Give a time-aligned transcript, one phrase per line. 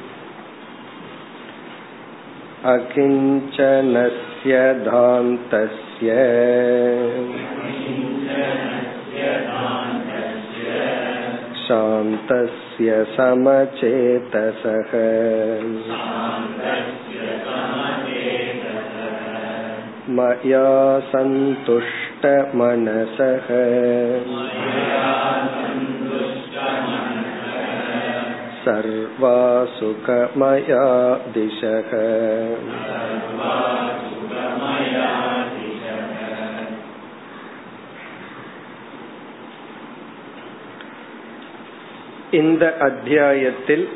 [2.73, 4.53] अकिञ्चनस्य
[4.85, 6.15] धान्तस्य
[11.67, 14.93] शान्तस्य समचेतसः
[20.17, 20.67] मया
[21.13, 21.95] सन्तुष्टमनसः
[28.65, 30.85] सर्वासुखमया
[31.35, 31.91] दिशः
[42.33, 43.89] இந்த அத்தியாயத்தில்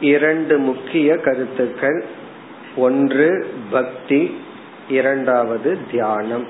[0.00, 2.04] இரண்டு முக்கிய கருத்துக்கள்
[2.76, 4.34] ஒன்று பக்தி
[4.88, 6.46] இரண்டாவது தியானம்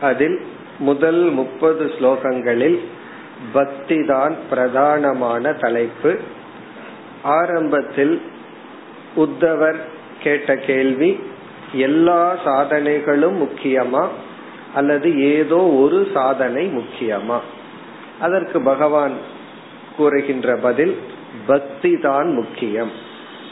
[0.00, 0.40] அதில்
[0.78, 2.80] முதல் முப்பது ஸ்லோகங்களில்
[3.53, 6.17] பக்தி தான் பிரதானமான தலைப்பு.
[7.23, 8.21] ஆரம்பத்தில்
[9.15, 9.79] உத்தவர்
[10.23, 11.19] கேட்ட கேள்வி
[11.73, 14.07] எல்லா சாதனைகளும் முக்கியமா?
[14.75, 17.39] அல்லது ஏதோ ஒரு சாதனை முக்கியமா?
[18.19, 19.13] அதற்கு பகவான்
[19.97, 20.97] கூறுகின்ற பதில்
[21.45, 22.91] பக்தி தான் முக்கியம்.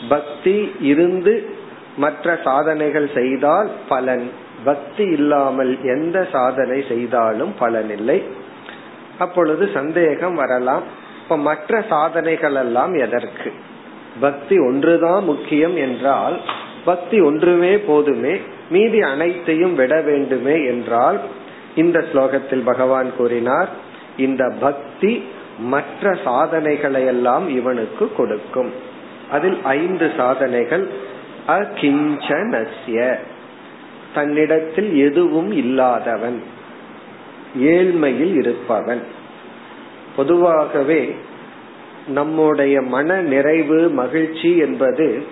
[0.10, 1.50] பக்தி இருந்து
[1.98, 4.32] மற்ற சாதனைகள் செய்தால் பலன்.
[4.64, 8.24] பக்தி இல்லாமல் எந்த சாதனை செய்தாலும் பலனில்லை.
[9.20, 10.84] அப்பொழுது சந்தேகம் வரலாம்.
[11.24, 13.54] இப்ப மற்ற சாதனைகள் எல்லாம் எதற்கு?
[14.20, 16.42] பக்தி ஒன்றுதான் முக்கியம் என்றால்
[16.86, 21.20] பக்தி ஒன்றுமே போதுமே மீதி அனைத்தையும் விட வேண்டுமே என்றால்
[21.76, 23.70] இந்த ஸ்லோகத்தில் பகவான் கூறினார்
[24.18, 25.24] இந்த பக்தி
[25.60, 28.72] மற்ற சாதனைகளை எல்லாம் இவனுக்கு கொடுக்கும்.
[29.32, 30.88] அதில் ஐந்து சாதனைகள்
[31.48, 33.16] அகிஞ்சனஸ்ய
[34.14, 36.44] தன்னிடத்தில் எதுவும் இல்லாதவன்.
[37.58, 39.04] ஏழ்மையில் இருப்பவன்.
[40.16, 41.16] பொதுவாகவே
[42.08, 45.24] நம்முடைய மன நிறைவு மகிழ்ச்சி என்பது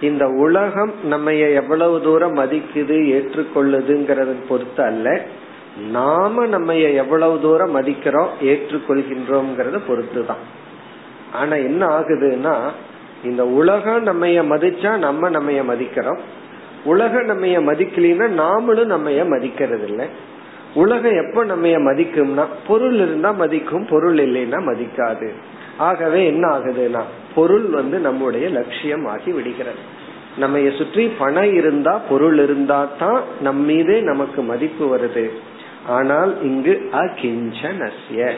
[0.00, 5.26] இந்த உலகம் நம்ம எவ்வளவு தூரம் மதிக்குது ஏற்றுக்கொள்ளுதுங்கிறத பொறுத்து அல்ல.
[5.90, 10.44] நாம நம்ம எவ்வளவு தூரம் மதிக்கிறோம் ஏற்றுக்கொள்கின்றோம்ங்கறத பொறுத்து தான்
[11.32, 12.54] ஆனா என்ன ஆகுதுன்னா
[13.24, 16.18] இந்த உலகம் நம்ம மதிச்சா நம்ம நம்ம மதிக்கிறோம்.
[16.84, 20.06] உலகம் நம்ம மதிக்கலைன்னா நாமளும் நம்ம மதிக்கிறது இல்லை
[20.74, 25.28] உலகம் எப்ப நம்ம மதிக்கும்னா பொருள் இருந்தா மதிக்கும் பொருள் இல்லைன்னா மதிக்காது.
[25.76, 27.00] ஆகவே என்ன ஆகுதுன்னா
[27.34, 29.76] பொருள் வந்து நம்முடைய லட்சியம் ஆகி விடுகிறது.
[30.36, 35.30] நம்ம சுற்றி பணம் இருந்தா பொருள் இருந்தா தான் நம் மீதே நமக்கு மதிப்பு வருது.
[35.88, 38.30] ஆனால் இங்கு அகிஞ்சனஸ்ய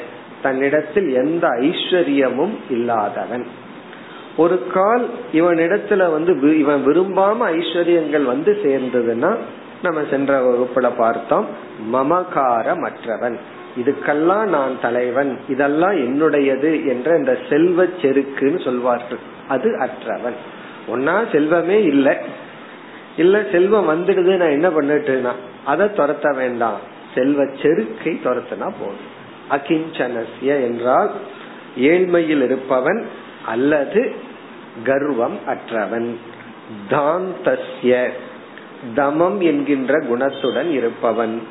[0.43, 3.47] தன்னிடத்தில் எந்த ஐஸ்வர்யமும் இல்லாதவன்.
[4.37, 9.37] ஒரு கால் இவனிடத்துல வந்து இவன் விரும்பாம ஐஸ்வர்யங்கள் வந்து சேர்ந்ததுன்னா
[9.83, 11.47] நம்ம சென்ற வகுப்புல பார்த்தோம்
[11.93, 13.37] மமகாரமற்றவன்.
[13.77, 15.41] இதுக்கெல்லாம் நான் தலைவன்.
[15.49, 19.19] இதெல்லாம் என்னுடையது என்ற இந்த செல்வ செருக்குன்னு சொல்வார்கள்.
[19.49, 20.35] அது அற்றவன்.
[20.93, 22.17] ஒன்னா செல்வமே இல்லை.
[23.17, 25.33] இல்ல செல்வம் வந்துடுது நான் என்ன பண்ணிட்டுனா
[25.65, 26.79] அதை துரத்த வேண்டாம்.
[27.15, 29.19] செல்வ செருக்கை துரத்தினா போதும்.
[29.51, 31.11] அகிஞ்சனசிய என்றால்
[31.79, 33.07] ஏழ்மையில் இருப்பவன்
[33.47, 34.15] அல்லது
[34.85, 36.19] கர்வம் அற்றவன்.
[36.91, 38.11] தாந்தஸ்ய.
[38.97, 41.43] தமம் என்கின்ற குணத்துடன் இருப்பவன்.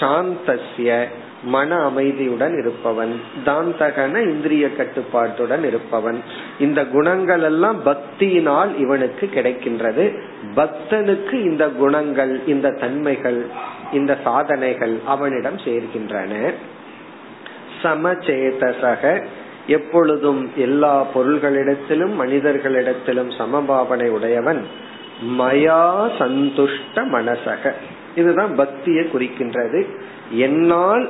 [0.00, 1.04] சாந்தஸ்ய
[1.42, 3.20] மன அமைதியுடன் இருப்பவன்.
[3.46, 6.22] தாந்தகன இந்திரிய கட்டுப்பாட்டுடன் இருப்பவன்.
[6.58, 10.20] இந்த குணங்கள் எல்லாம் பக்தியினால் இவனுக்கு கிடைக்கின்றது.
[10.54, 13.46] பக்தனுக்கு இந்த குணங்கள் இந்த தன்மைகள்
[13.92, 16.52] இந்த சாதனைகள் அவனிடம் சேர்கின்றன.
[17.82, 19.24] சமச்சேதசக
[19.66, 24.66] எப்பொழுதும் எல்லா பொருள்களிடத்திலும் மனிதர்களிடத்திலும் சமபாவனை உடையவன்.
[25.22, 27.72] மயா சந்துஷ்ட மனசக.
[28.16, 29.84] இதுதான் பக்தியை குறிக்கின்றது.
[30.30, 31.08] என்னால்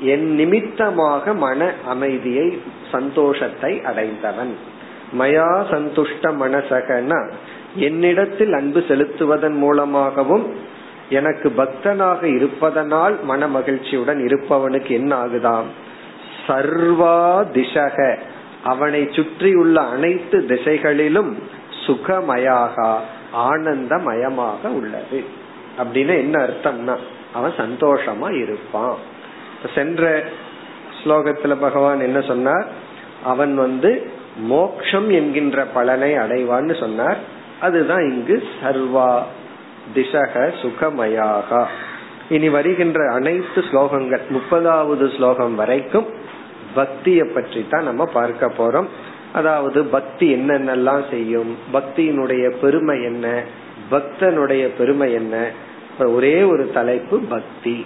[0.00, 2.60] என் நிமித்தமாக மன அமைதியை
[2.92, 4.56] சந்தோஷத்தை அடைந்தவன்.
[5.18, 7.30] மயா சந்துஷ்ட மனசகனா
[7.74, 10.54] என்னிடத்தில் அன்பு செலுத்துவதன் மூலமாகவும்
[11.08, 15.64] எனக்கு பக்தனாக இருப்பதனால் மன மகிழ்ச்சியுடன் இருப்பவனுக்கு என்ன ஆகுதாம்?
[16.46, 18.18] சர்வா திசக.
[18.64, 21.38] அவனை சுற்றியுள்ள அனைத்து திசைகளிலும்
[21.86, 23.00] சுகமயாக.
[23.34, 25.24] ஆனந்தமயமாக உள்ளது.
[25.78, 26.96] அப்படின்னு என்ன அர்த்தம்னா
[27.32, 28.96] அவன் சந்தோஷமா இருப்பான்.
[29.74, 30.24] சென்ற
[31.04, 32.66] ஸ்லோகத்துல பகவான் என்ன சொன்னார்?
[33.24, 37.16] அவன் வந்து மோக்ஷம் என்கின்ற பலனை அடைவான்னு சொன்னார்.
[37.60, 39.22] அதுதான் இங்கு சர்வா
[39.94, 41.66] திசக சுகமயாக.
[42.28, 46.06] இனி வருகின்ற அனைத்து ஸ்லோகங்கள் முப்பதாவது ஸ்லோகம் வரைக்கும்
[46.74, 48.86] பக்தியை பற்றி தான் நம்ம பார்க்க போறோம்.
[49.33, 53.27] அதாவது பக்தி என்னென்னலாம் செய்யும் பக்தியினுடைய பெருமை என்ன
[53.91, 55.35] பக்தனுடைய பெருமை என்ன
[56.09, 57.77] ஒரே ஒரு தலைப்பு பக்தி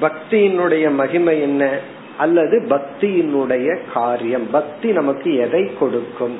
[0.00, 1.78] பக்தியினுடைய மகிமை என்ன?
[2.18, 4.50] அல்லது பக்தியினுடைய காரியம்.
[4.50, 6.38] பக்தி நமக்கு எதை கொடுக்கும்?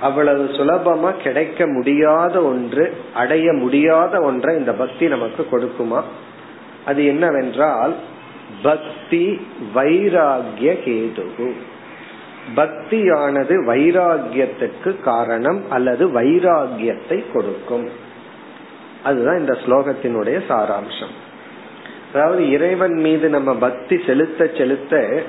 [0.00, 6.02] அவ்வளவு சுலபமா கிடைக்க முடியாத ஒன்று அடைய முடியாத ஒன்றை இந்த பக்தி நமக்கு கொடுக்குமா?
[6.84, 7.96] அது என்னவென்றால்
[8.62, 9.40] பக்தி
[9.74, 11.52] வைராகிய கேதுகு.
[12.54, 17.88] பக்தியானது வைராகியத்துக்கு காரணம் அல்லது வைராகியத்தை கொடுக்கும்.
[19.02, 21.14] அதுதான் இந்த ஸ்லோகத்தினுடைய சாராம்சம்.
[22.14, 25.22] அதாவது இறைவன் மீது நம்ம பக்தி செலுத்த செலுத்த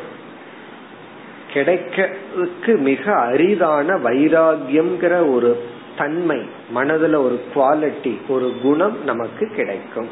[1.54, 5.64] கிடைக்கிறதுக்கு மிக அரிதான வைராகியம்ங்கிற ஒரு
[5.98, 6.42] தன்மை
[6.76, 10.10] மனதுல ஒரு குவாலிட்டி ஒரு குணம் நமக்கு கிடைக்கும்.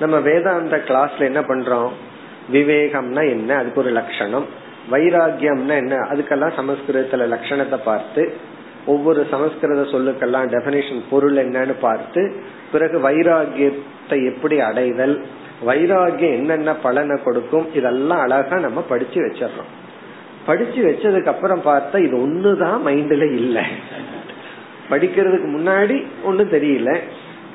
[0.00, 1.90] நம்ம வேதாந்த கிளாஸ்ல என்ன பண்றோம்?
[2.52, 3.56] விவேகம்னா என்ன?
[3.56, 4.59] அதுக்கு ஒரு லட்சணம்.
[4.90, 5.96] வைராகியம்னா என்ன?
[5.96, 8.32] அதுக்கெல்லாம் சமஸ்கிருதத்துல லட்சணத்தை பார்த்து
[8.86, 12.32] ஒவ்வொரு சமஸ்கிருத சொல்லுக்கெல்லாம் டெபனிஷன் பொருள் என்னன்னு பார்த்து
[12.72, 15.24] பிறகு வைராகியத்தை எப்படி அடைதல்
[15.66, 19.70] வைராகியம் என்னென்ன பலனை கொடுக்கும் இதெல்லாம் அழகா நம்ம படிச்சு வச்சிடறோம்.
[20.46, 23.64] படிச்சு வச்சதுக்கு அப்புறம் பார்த்தா இது ஒண்ணுதான் மைண்ட்ல இல்ல.
[24.90, 27.00] படிக்கிறதுக்கு முன்னாடி ஒன்னும் தெரியல.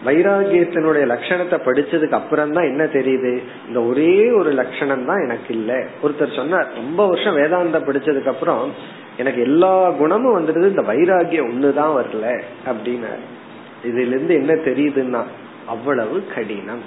[0.05, 3.39] வைராகியத்தினுடைய லட்சணத்தை படிச்சதுக்கு அப்புறம் தான் என்ன தெரியுது?
[3.67, 5.85] இந்த ஒரே ஒரு லட்சணம் தான் எனக்கு இல்ல.
[6.03, 8.71] ஒருத்தர் சொன்னார் ரொம்ப வருஷம் வேதாந்த படிச்சதுக்கு அப்புறம்
[9.17, 13.09] எனக்கு எல்லா குணமும் வந்துடுது இந்த வைராகியம் ஒண்ணுதான் வரல அப்படின்னு
[13.85, 15.23] இதுல இருந்து என்ன தெரியுதுன்னா
[15.65, 16.81] அவ்வளவு கடினம்.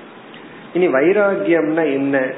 [0.73, 2.31] இனி வைராகியம்னா என்ன?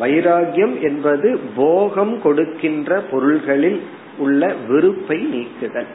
[0.00, 3.82] வைராகியம் என்பது போகம் கொடுக்கின்ற பொருள்களில்
[4.18, 5.86] உள்ள வெறுப்பை நீக்குதல்.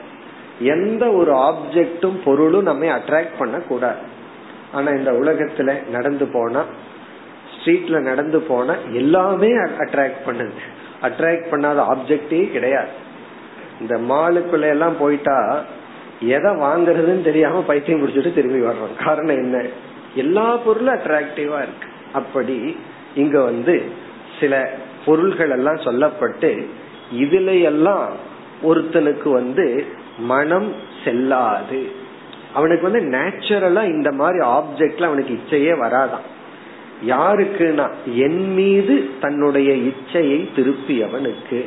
[0.59, 3.97] எந்த ஒரு ஆப்ஜெக்டும் பொருளும் நம்ம அட்ராக்ட் பண்ண கூடாது
[4.71, 6.63] ஆனா இந்த உலகத்துல நடந்து போனா
[7.55, 10.49] ஸ்ட்ரீட்ல நடந்து போனா எல்லாமே அட்ராக்ட் பண்ணுது.
[11.01, 12.87] அட்ராக்ட் பண்ணாத ஆப்ஜெக்டே கிடையாது.
[13.81, 15.63] இந்த மாலுக்குள்ள எல்லாம் போயிட்டா
[16.21, 19.03] எதை வாங்குறதுன்னு தெரியாம பைத்தியம் பிடிச்சிட்டு திரும்பி வர்றோம்.
[19.03, 19.65] காரணம் என்ன?
[20.15, 21.87] எல்லா பொருளும் அட்ராக்டிவா இருக்கு.
[22.13, 22.77] அப்படி
[23.15, 23.83] இங்க வந்து
[24.39, 24.69] சில
[25.05, 26.65] பொருள்கள் எல்லாம் சொல்லப்பட்டு
[27.13, 28.09] இதுல எல்லாம்
[28.63, 29.87] ஒருத்தனுக்கு வந்து
[30.17, 31.91] மனம் செல்லாது.
[32.53, 36.25] அவனுக்கு வந்து நேச்சுரலா இந்த மாதிரி ஆப்ஜெக்ட்ல அவனுக்கு இச்சையே வராதான்
[37.07, 41.65] யாருக்குன்னா என் மீது தன்னுடைய இச்சையை திருப்பியவனுக்கு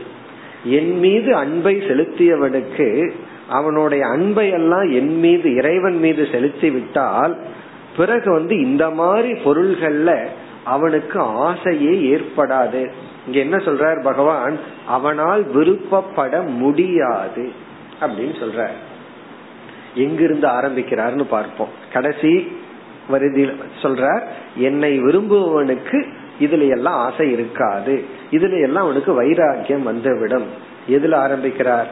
[0.65, 3.11] என் மீது அன்பை செலுத்தியவனுக்கு
[3.49, 7.39] அவனுடைய அன்பை எல்லாம் என் மீது இறைவன் மீது செலுத்தி விட்டால்
[7.97, 10.27] பிறகு வந்து இந்த மாதிரி பொருள்கள்ல
[10.65, 12.91] அவனுக்கு ஆசையே ஏற்படாது.
[13.27, 14.59] இங்க என்ன சொல்றார் பகவான்?
[14.87, 17.53] அவனால் விருப்பப்பட முடியாது.
[18.01, 18.69] அப்படின்னு சொல்ற.
[19.95, 21.69] எங்கிருந்து ஆரம்பிக்கிறார்னு பார்ப்போம்.
[21.93, 22.57] கடைசி
[23.09, 24.23] வருதியில் சொல்ற
[24.57, 28.05] என்னை விரும்புவவனுக்கு இதுல எல்லாம் ஆசை இருக்காது.
[28.31, 30.47] இதுல எல்லாம் அவனுக்கு வைராக்கியம் வந்துவிடும்.
[30.89, 31.87] எதுல ஆரம்பிக்கிறார்?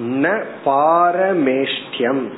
[0.00, 2.32] ந பாரமேஷ்டியம்.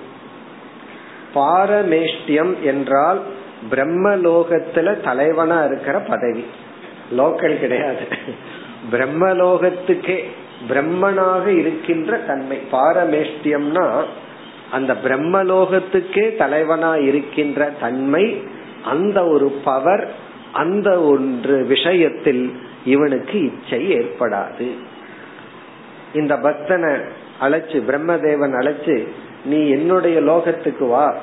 [1.35, 3.23] பாரமேஷ்டியம் என்றால்
[3.71, 6.47] பிரம்மலோகத்துல தலைவனா இருக்கிற பதவி.
[7.19, 8.07] லோக்கல் கிடையாது.
[8.93, 10.25] பிரம்மலோகத்துக்கே
[10.69, 12.59] பிரம்மனாக இருக்கின்ற தன்மை.
[12.73, 14.05] பாரமேஷ்டியம்னா
[14.73, 18.43] அந்த பிரம்மலோகத்துக்கே தலைவனா இருக்கின்ற தன்மை
[18.85, 20.13] அந்த ஒரு பவர்
[20.53, 22.53] அந்த ஒன்று விஷயத்தில்
[22.85, 24.69] இவனுக்கு இச்சை ஏற்படாது.
[26.15, 26.91] இந்த பக்தனை
[27.41, 29.07] அழைச்சு பிரம்மதேவன் அழைச்சு
[29.45, 31.15] நீ என்னுடைய லோகத்துக்கு வா.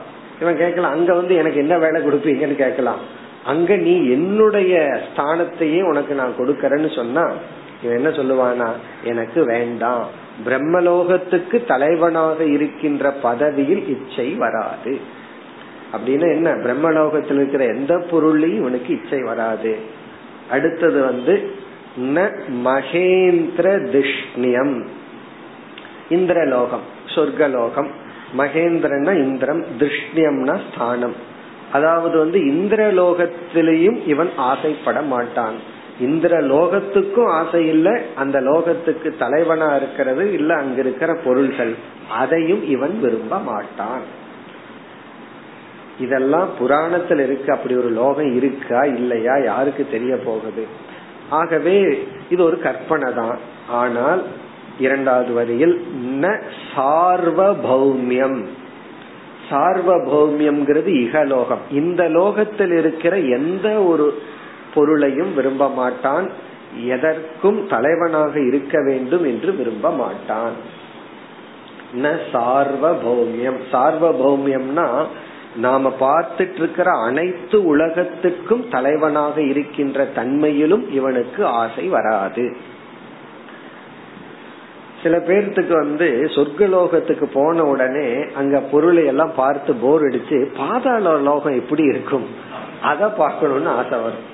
[0.41, 2.99] இவன் கேட்கலாம் அங்க வந்து எனக்கு என்ன வேலை கொடுப்பீங்கன்னு கேட்கலாம்.
[3.45, 7.31] அங்க நீ என்னுடைய ஸ்தானத்தையே உனக்கு நான் கொடுக்கறேன்னு சொன்னா
[7.83, 8.67] இவன் என்ன சொல்லுவானா
[9.03, 10.07] எனக்கு வேண்டாம்.
[10.45, 14.99] பிரம்மலோகத்துக்கு தலைவனாக இருக்கின்ற பதவியில் இச்சை வராது.
[15.93, 16.51] அப்படின்னு என்ன?
[16.51, 19.77] பிரம்மலோகத்தில் இருக்கிற எந்த பொருளையும் இவனுக்கு இச்சை வராது.
[20.49, 21.51] அடுத்தது வந்து
[21.99, 22.31] ந
[22.65, 24.85] மகேந்திர திஷ்ணியம்.
[26.09, 27.87] இந்திரலோகம் சொர்க்கலோகம்.
[28.37, 31.15] மகேந்திரன்னா இந்திரம் திருஷ்ணியம்னா ஸ்தானம்.
[31.71, 35.71] அதாவது வந்து இந்திரலோகத்திலையும் இவன் ஆசைப்பட மாட்டான்.
[35.99, 41.75] இந்திர லோகத்துக்கும் ஆசை இல்லை அந்த லோகத்துக்கு தலைவனா இருக்கிறது இல்ல அங்க இருக்கிற பொருள்கள்.
[42.09, 44.21] அதையும் இவன் விரும்ப மாட்டான்.
[45.99, 47.53] இதெல்லாம் புராணத்தில் இருக்கு.
[47.53, 50.65] அப்படி ஒரு லோகம் இருக்கா இல்லையா யாருக்கு தெரிய போகுது?
[51.29, 53.37] ஆகவே இது ஒரு கற்பனை தான்.
[53.69, 54.23] ஆனால்
[54.79, 55.85] இரண்டாவது வரியில்
[56.21, 56.41] ந
[56.75, 58.43] சார்வபௌமியம்.
[59.49, 61.59] சார்வபௌமியம்ங்கிறது இகலோகம்.
[61.71, 64.21] இந்த லோகத்தில் இருக்கிற எந்த ஒரு
[64.73, 66.29] பொருளையும் விரும்ப மாட்டான்.
[66.85, 70.55] எதற்கும் தலைவனாக இருக்க வேண்டும் என்று விரும்ப மாட்டான்.
[72.03, 73.59] ந சார்வபௌமியம்.
[73.71, 75.05] சார்வபௌமியம்னா
[75.55, 82.55] நாம பார்த்துட்டு இருக்கிற அனைத்து உலகத்துக்கும் தலைவனாக இருக்கின்ற தன்மையிலும் இவனுக்கு ஆசை வராது.
[85.03, 91.83] சில பேர்த்துக்கு வந்து சொர்க்கலோகத்துக்கு போன உடனே அங்க பொருளை எல்லாம் பார்த்து போர் அடிச்சு பாதாள லோகம் எப்படி
[91.83, 92.27] இருக்கும்?
[92.81, 94.31] அத பார்க்கணும்னு ஆசை வரும்.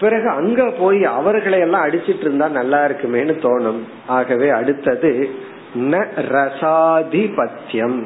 [0.00, 3.80] பிறகு அங்க போய் அவர்களை எல்லாம் அடிச்சிட்டு இருந்தா நல்லா இருக்குமேனு தோணும்.
[4.06, 5.30] ஆகவே அடுத்தது
[5.78, 7.98] ந ரசாதிபத்தியம்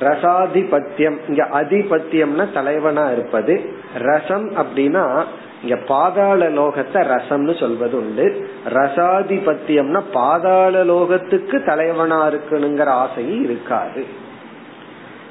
[0.00, 3.54] ரசாதிபத்தியம் இங்க அதிபத்தியம்னா தலைவனா இருப்பது.
[3.98, 5.24] ரசம் அப்படின்னா
[5.62, 8.26] இங்க பாதாள லோகத்தை ரசம்னு சொல்வது உண்டு.
[8.74, 14.22] ரசாதிபத்தியம்னா பாதாள லோகத்துக்கு தலைவனா இருக்கணுங்கிற ஆசையும் இருக்காது.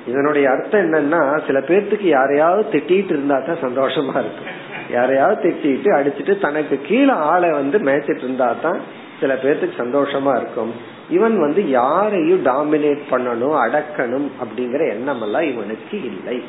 [0.07, 4.49] இதனுடைய அர்த்தம் என்னன்னா சில பேர்த்துக்கு யாரையாவது திட்டிட்டு இருந்தா தான் சந்தோஷமா இருக்கும்.
[4.89, 8.79] யாரையாவது திட்டிட்டு அடிச்சுட்டு தனக்கு கீழே ஆளை வந்து மேய்ச்சிட்டு இருந்தா தான்
[9.19, 10.71] சில பேர்த்துக்கு சந்தோஷமா இருக்கும்.
[11.09, 16.43] இவன் வந்து யாரையும் டாமினேட் பண்ணணும் அடக்கணும் அப்படிங்கிற எண்ணம் எல்லாம் இவனுக்கு இல்லை.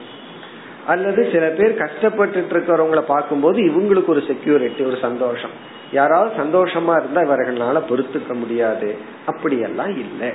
[0.87, 5.55] அல்லது சில பேர் கஷ்டப்பட்டு இருக்கிறவங்கள பார்க்கும்போது இவங்களுக்கு ஒரு செக்யூரிட்டி ஒரு சந்தோஷம்.
[5.93, 8.95] யாராவது சந்தோஷமா இருந்தா இவர்களால பொறுத்துக்க முடியாது.
[9.27, 10.31] அப்படியெல்லாம் இல்லை.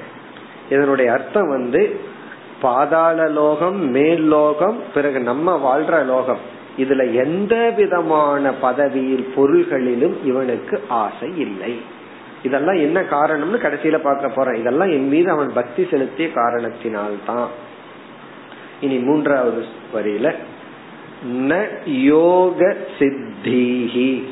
[0.70, 2.00] இதனுடைய அர்த்தம் வந்து
[2.62, 6.58] பாதாள லோகம் மேல் லோகம் பிறகு நம்ம வாழ்ற லோகம்.
[6.78, 11.80] இதுல எந்த விதமான பதவியில் பொருள்களிலும் இவனுக்கு ஆசை இல்லை.
[12.44, 14.60] இதெல்லாம் என்ன காரணம்னு கடைசியில பார்க்க போறேன்.
[14.60, 17.48] இதெல்லாம் என் மீது அவன் பக்தி செலுத்திய காரணத்தினால்தான்.
[18.82, 20.34] இனி மூன்றாவது வரியில
[21.42, 24.24] ந யோக சித்தீஹி.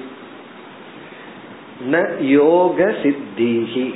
[1.91, 3.93] ந யோக சித்தீஹி.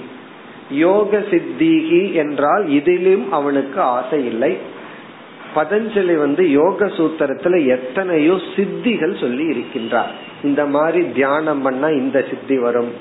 [0.71, 4.57] யோக சித்திகி என்றால் இதிலும் அவனுக்கு ஆசை இல்லை.
[5.55, 10.11] பதஞ்சலி வந்து யோக சூத்திரத்துல எத்தனையோ சித்திகள் சொல்லி இருக்கின்றார்.
[10.43, 12.91] இந்த மாதிரி தியானம் பண்ணா இந்த சித்தி வரும்.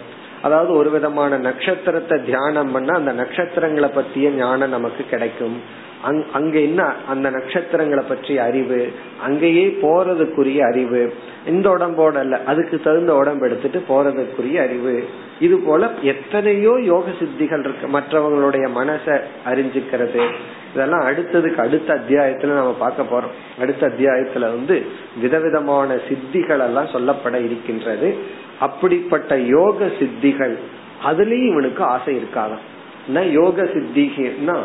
[0.42, 5.88] அதாவது ஒரு விதமான நட்சத்திரத்தை தியானம் பண்ணா அந்த நட்சத்திரங்களை பத்திய ஞானம் நமக்கு கிடைக்கும்.
[6.33, 8.92] அங்க என்ன அந்த நட்சத்திரங்களை பற்றிய அறிவு
[9.23, 11.14] அங்கேயே போறதுக்குரிய அறிவு
[11.47, 15.09] இந்த உடம்போட அல்ல அதுக்கு தகுந்த உடம்பு எடுத்துட்டு போறதுக்குரிய அறிவு.
[15.40, 20.28] இது போல எத்தனையோ யோக சித்திகள் இருக்கு மற்றவங்களுடைய மனசை அறிஞ்சுக்கிறது.
[20.75, 23.61] இதெல்லாம் அடுத்ததுக்கு அடுத்த அத்தியாயத்துல நம்ம பார்க்க போறோம்.
[23.61, 24.87] அடுத்த அத்தியாயத்துல வந்து
[25.21, 28.16] விதவிதமான சித்திகள் எல்லாம் சொல்லப்பட இருக்கின்றது.
[28.61, 30.57] அப்படிப்பட்ட யோக சித்திகள்
[31.04, 33.30] அதுலயும் இவனுக்கு ஆசை இருக்காதான்.
[33.30, 34.59] யோக சித்திகன்னா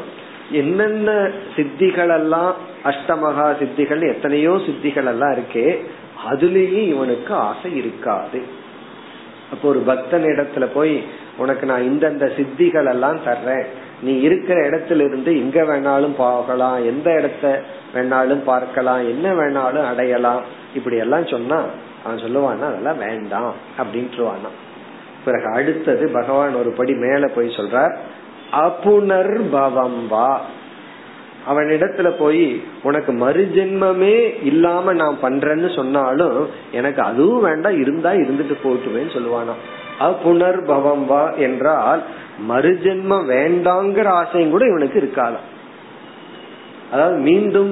[0.51, 5.77] என்னென்ன சித்திகள் எல்லாம் அஷ்டமகா சித்திகள் எத்தனையோ சித்திகள் எல்லாம் இருக்கே
[6.31, 8.41] அதுலேயும் இவனுக்கு ஆசை இருக்காது.
[9.51, 11.03] அப்போ ஒரு பக்தன் இடத்துல போய்
[11.37, 13.65] உனக்கு நான் இந்தந்த சித்திகள் எல்லாம் தர்றேன்.
[14.01, 17.61] நீ இருக்கிற இடத்துல இருந்து எங்க வேணாலும் போகலாம் எந்த இடத்த
[17.93, 20.41] வேணாலும் பார்க்கலாம் என்ன வேணாலும் அடையலாம்.
[20.75, 21.63] இப்படி எல்லாம் சொன்னா
[22.03, 23.53] அவன் சொல்லுவான்னா அதெல்லாம் வேண்டாம்.
[23.77, 24.51] அப்படின்ட்டுருவானா
[25.25, 27.97] பிறகு அடுத்தது பகவான் ஒரு படி மேல போய் சொல்றார்
[28.51, 30.41] அபுனர்பவம் வா.
[31.49, 39.53] அவனிடத்துல போய் உனக்கு மறுஜென்மமே இல்லாம நான் பண்றேன்னு சொன்னாலும் எனக்கு அதுவும் வேண்டாம் இருந்தா இருந்துட்டு போட்டுவேன்னு சொல்லுவானா
[39.99, 42.01] அபுனர்பவம் வா என்றால்
[42.49, 45.45] மறுஜென்மம் வேண்டாங்கிற ஆசையும் கூட இவனுக்கு இருக்காதான்
[46.91, 47.71] அதாவது மீண்டும்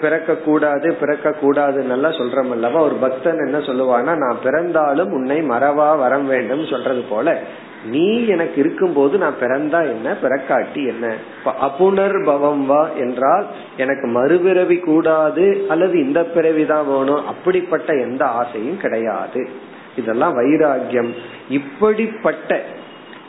[0.00, 2.80] பிறக்க கூடாது பிறக்க கூடாதுன்னு நல்லா சொல்றோம் அல்லவா?
[2.80, 7.36] ஒரு பக்தன் என்ன சொல்லுவானா நான் பிறந்தாலும் உன்னை மறவா வரம் வேண்டும் சொல்றது போல
[7.84, 10.16] நீ எனக்கு இருக்கும் போது நான் பிறந்தா என்ன?
[10.22, 11.14] பிறக்காட்டி என்ன?
[11.44, 17.26] அப்புனர் பவம் வா என்றால் எனக்கு மறுபிறவி கூடாது அல்லது இந்த பிறவிதான் வேணும்.
[17.26, 19.48] அப்படிப்பட்ட எந்த ஆசையும் கிடையாது.
[19.96, 21.14] இதெல்லாம் வைராகியம்
[21.48, 22.62] இப்படிப்பட்ட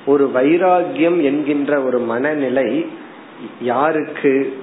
[0.06, 2.90] ஒரு வைராகியம் என்கின்ற ஒரு மனநிலை
[3.62, 4.58] யாருக்கு?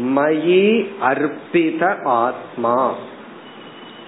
[0.00, 2.94] மயி அர்ப்பித ஆத்மா.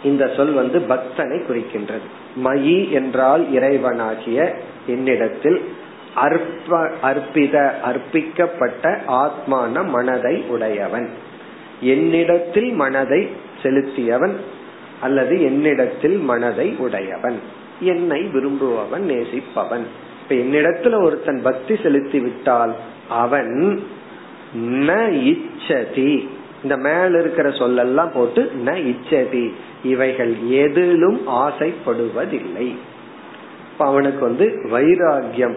[0.02, 2.08] இந்த சொல் வந்து பக்தனை குறிக்கின்றது.
[2.44, 4.54] மயி என்றால் இறைவனாகிய
[4.90, 5.60] என்னிடத்தில்
[6.14, 11.08] அர்ப்ப அர்ப்பித அர்ப்பிக்கப்பட்ட ஆத்மான மனதை உடையவன்.
[11.80, 13.28] என்னிடத்தில் மனதை
[13.62, 14.36] செலுத்தியவன்
[15.00, 17.38] அல்லது என்னிடத்தில் மனதை உடையவன்.
[17.80, 19.84] என்னை விரும்புபவன் நேசிப்பவன்.
[20.22, 22.74] இப்ப என்னிடத்துல ஒருத்தன் பக்தி செலுத்தி விட்டால்
[23.08, 23.80] அவன்
[24.56, 24.90] ந
[25.30, 26.28] இச்சதி.
[26.62, 29.52] இந்த மேல இருக்கிற சொல்லெல்லாம் போட்டு ந இச்சதி.
[29.84, 32.68] இவைகள் எதிலும் ஆசைப்படுவதில்லை.
[33.84, 35.56] அவனுக்கு வந்து வைராகியம்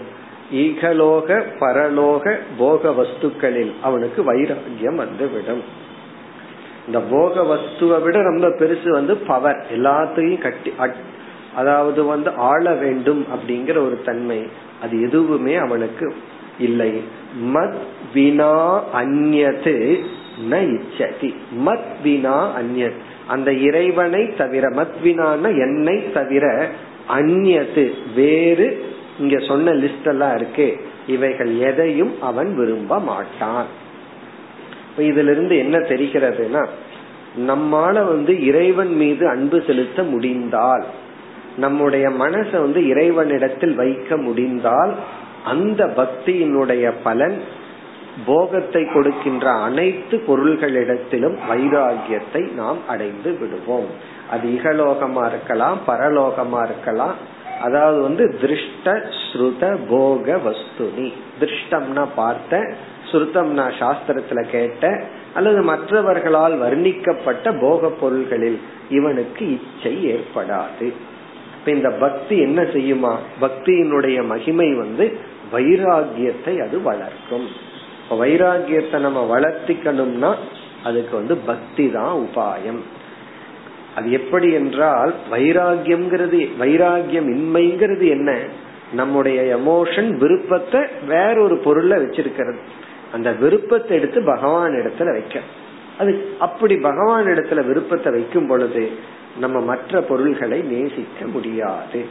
[0.53, 5.63] ஈகலோக பரலோக போக வஸ்துக்களில் அவனுக்கு வைராகியம் வந்துவிடும்.
[6.85, 10.73] இந்த போக வஸ்துவை விட ரொம்ப பெருசு வந்து பவர் எல்லாத்தையும் கட்டி
[11.55, 14.47] அதாவது வந்து ஆள வேண்டும் அப்படிங்கிற ஒரு தன்மை
[14.81, 16.15] அது எதுவுமே அவனுக்கு
[16.59, 17.01] இல்லை.
[17.53, 17.77] மத்
[18.13, 19.99] வினா அந்நது
[20.51, 21.33] ந இச்சதி.
[21.65, 26.69] மத் வினா அந்நத் அந்த இறைவனை தவிர மத் வினான என்னை தவிர
[27.09, 28.85] அந்நது வேறு
[29.19, 30.85] இங்க சொன்ன லிஸ்ட் எல்லாம் இருக்கு.
[31.07, 33.65] இவைகள் எதையும் அவன் விரும்ப மாட்டான்.
[34.97, 36.67] இதுல இருந்து என்ன தெரிகிறதுனா
[37.47, 40.85] நம்மால வந்து இறைவன் மீது அன்பு செலுத்த முடிந்தால்
[41.57, 44.95] நம்முடைய மனசை வந்து இறைவனிடத்தில் வைக்க முடிந்தால்
[45.43, 47.41] அந்த பக்தியினுடைய பலன்
[48.25, 53.87] போகத்தை கொடுக்கின்ற அனைத்து பொருள்களிடத்திலும் வைராகியத்தை நாம் அடைந்து விடுவோம்.
[54.31, 57.15] அது இகலோகமா இருக்கலாம் பரலோகமா இருக்கலாம்.
[57.61, 61.13] அதாவது வந்து திருஷ்ட ஸ்ருத போக வஸ்துனி.
[61.39, 62.73] திருஷ்டம்னா பார்த்த
[63.11, 65.03] சுருத்தம்னா சாஸ்திரத்துல கேட்ட
[65.33, 70.93] அல்லது மற்றவர்களால் வர்ணிக்கப்பட்ட போக பொருள்களில் இவனுக்கு இச்சை ஏற்படாது.
[71.55, 73.15] இப்ப இந்த பக்தி என்ன செய்யுமா?
[73.41, 75.19] பக்தியினுடைய மகிமை வந்து
[75.51, 77.47] வைராகியத்தை அது வளர்க்கும்.
[78.09, 80.35] வைராகியத்தை நம்ம வளர்த்திக்கணும்னா
[80.83, 82.81] அதுக்கு வந்து பக்தி தான் உபாயம்.
[83.95, 88.37] அது எப்படி என்றால் வைராகியம்ங்கிறது வைராகியம் இன்மைங்கிறது என்ன?
[88.93, 92.57] நம்முடைய எமோஷன் விருப்பத்தை வேறொரு பொருள்ல வச்சிருக்கிறது.
[93.11, 95.39] அந்த விருப்பத்தை எடுத்து பகவான் இடத்துல வைக்க.
[95.97, 98.91] அது அப்படி பகவான் இடத்துல விருப்பத்தை வைக்கும் பொழுது
[99.39, 102.05] நம்ம மற்ற பொருள்களை நேசிக்க முடியாது.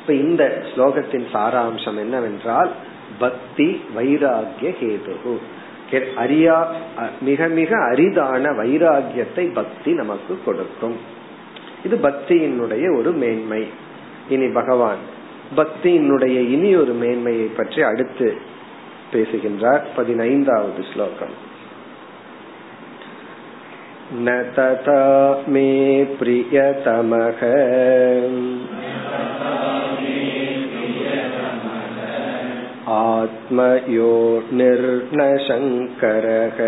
[0.00, 2.70] இப்ப இந்த ஸ்லோகத்தின் சாராம்சம் என்னவென்றால்
[3.18, 5.38] பக்தி வைராகிய கேது
[6.15, 6.55] அரியா
[7.21, 10.97] மிக மிக அரிதான வைராகியத்தை பக்தி நமக்கு கொடுக்கும்
[11.83, 13.61] இது பக்தியினுடைய ஒரு மேன்மை
[14.29, 15.01] இனி பகவான்
[15.55, 18.29] பக்தியினுடைய இனி ஒரு மேன்மையை பற்றி அடுத்து
[19.11, 21.35] பேசுகின்றார் பதினைந்தாவது ஸ்லோகம்
[24.09, 24.99] न तथा
[25.47, 25.69] मे
[26.19, 27.41] प्रियतमः
[32.95, 34.11] आत्मयो
[34.59, 36.59] निर्नशङ्करः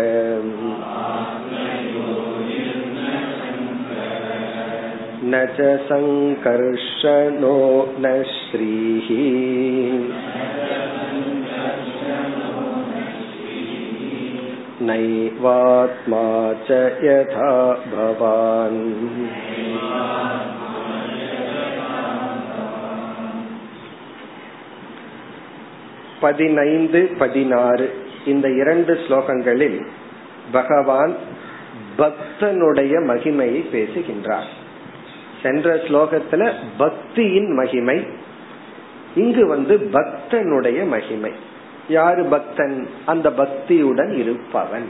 [5.32, 7.58] न च सङ्कर्षणो
[8.00, 9.10] न श्रीः
[14.88, 16.24] नैवात्मा
[16.68, 17.52] च यथा
[17.92, 18.80] भवान्
[26.25, 27.85] பதினைந்து பதினாறு
[28.25, 29.85] இந்த இரண்டு ஸ்லோகங்களில்
[30.51, 31.15] பகவான்
[31.97, 34.49] பக்தனுடைய மகிமையை பேசுகின்றார்.
[35.41, 38.07] சென்ற ஸ்லோகத்துல பக்தியின் மகிமை
[39.15, 41.31] இங்கு வந்து பக்தனுடைய மகிமை.
[41.89, 42.87] யாரு பக்தன்?
[43.05, 44.89] அந்த பக்தியுடன் இருப்பவன்.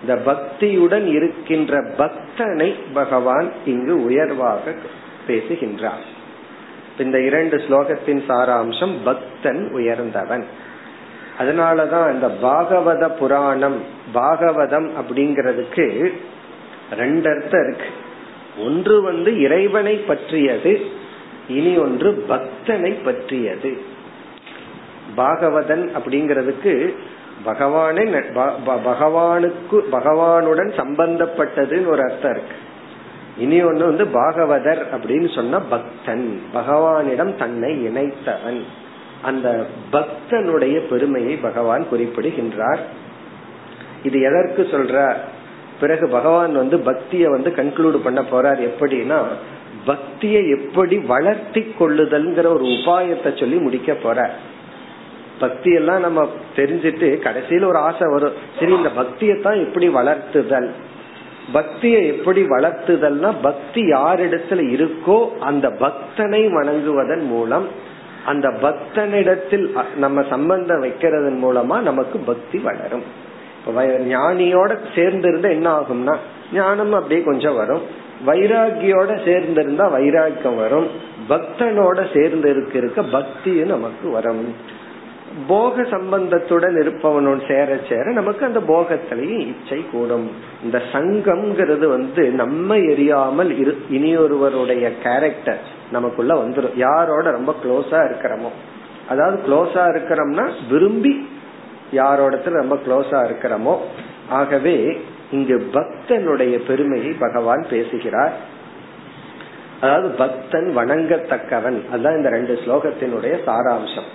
[0.00, 4.74] இந்த பக்தியுடன் இருக்கின்ற பக்தனை பகவான் இங்கு உயர்வாக
[5.26, 6.14] பேசுகின்றார்.
[6.98, 10.44] இந்த இரண்டு ஸ்லோகத்தின் சாராம்சம் பக்தன் உயர்ந்தவன்.
[11.38, 13.82] அதனாலதான் இந்த பாகவத புராணம்
[14.14, 16.12] பாகவதம் அப்படிங்கிறதுக்கு
[16.96, 17.88] ரெண்டு அர்த்தம் இருக்கு.
[18.58, 20.80] ஒன்று வந்து இறைவனை பற்றியது
[21.48, 23.80] இனி ஒன்று பக்தனை பற்றியது.
[25.16, 26.94] பாகவதன் அப்படிங்கிறதுக்கு
[27.44, 28.04] பகவானே
[28.66, 32.64] பகவானுக்கு பகவானுடன் சம்பந்தப்பட்டதுன்னு ஒரு அர்த்தம் இருக்கு.
[33.38, 36.40] இனி ஒண்ணு வந்து பாகவதர் அப்படின்னு சொன்ன பக்தன்.
[36.54, 38.60] பகவானிடம் தன்னை இணைத்தவன்.
[39.22, 42.80] அந்த பக்தனுடைய பெருமையை பகவான் குறிப்பிடுகின்றார்.
[44.02, 45.14] இது எதற்கு சொல்ற?
[45.80, 48.68] பிறகு பகவான் வந்து பக்திய வந்து கன்க்ளூட் பண்ண போறார்.
[48.70, 49.22] எப்படின்னா
[49.84, 54.30] பக்தியை எப்படி வளர்த்தி கொள்ளுதல்ங்கிற ஒரு உபாயத்தை சொல்லி முடிக்க போற
[55.40, 58.32] பக்தி எல்லாம் நம்ம தெரிஞ்சிட்டு கடைசியில ஒரு ஆசை வரும்.
[58.58, 60.70] சரி இந்த பக்தியத்தான் எப்படி வளர்த்துதல்.
[61.52, 67.66] பக்தியை எப்படி வளர்த்துதல்னா பக்தி யாரிடத்துல இருக்கோ அந்த பக்தனை வணங்குவதன் மூலம்
[68.26, 73.02] அந்த பக்தனிடத்தில் நம்ம சம்பந்தம் வைக்கிறதன் மூலமா நமக்கு பக்தி வளரும்.
[74.12, 76.16] ஞானியோட சேர்ந்து இருந்தா என்ன ஆகும்னா
[76.52, 77.82] ஞானம் அப்படியே கொஞ்சம் வரும்.
[78.26, 80.86] வைராகியோட சேர்ந்து இருந்தா வைராக்கியம் வரும்.
[81.28, 84.54] பக்தனோட சேர்ந்து இருக்க இருக்க பக்தியும் நமக்கு வரும்.
[85.48, 90.30] போக சம்பந்தத்துடன் இருப்பவனோட சேர சேர நமக்கு அந்த போகத்திலையும் இச்சை கூடும்.
[90.64, 95.58] இந்த சங்கம்ங்கிறது வந்து நம்ம எரியாமல் இரு இனியொருவருடைய கேரக்டர்
[95.92, 98.50] நமக்குள்ள வந்துடும் யாரோட ரொம்ப க்ளோஸா இருக்கிறோமோ.
[99.08, 101.28] அதாவது க்ளோஸா இருக்கிறோம்னா விரும்பி
[101.92, 103.76] யாரோடத்துல ரொம்ப க்ளோஸா இருக்கிறோமோ.
[104.28, 108.32] ஆகவே இங்கு பக்தனுடைய பெருமையை பகவான் பேசுகிறார்.
[109.80, 111.80] அதாவது பக்தன் வணங்கத்தக்கவன்.
[111.90, 114.08] அதுதான் இந்த ரெண்டு ஸ்லோகத்தினுடைய சாராம்சம்.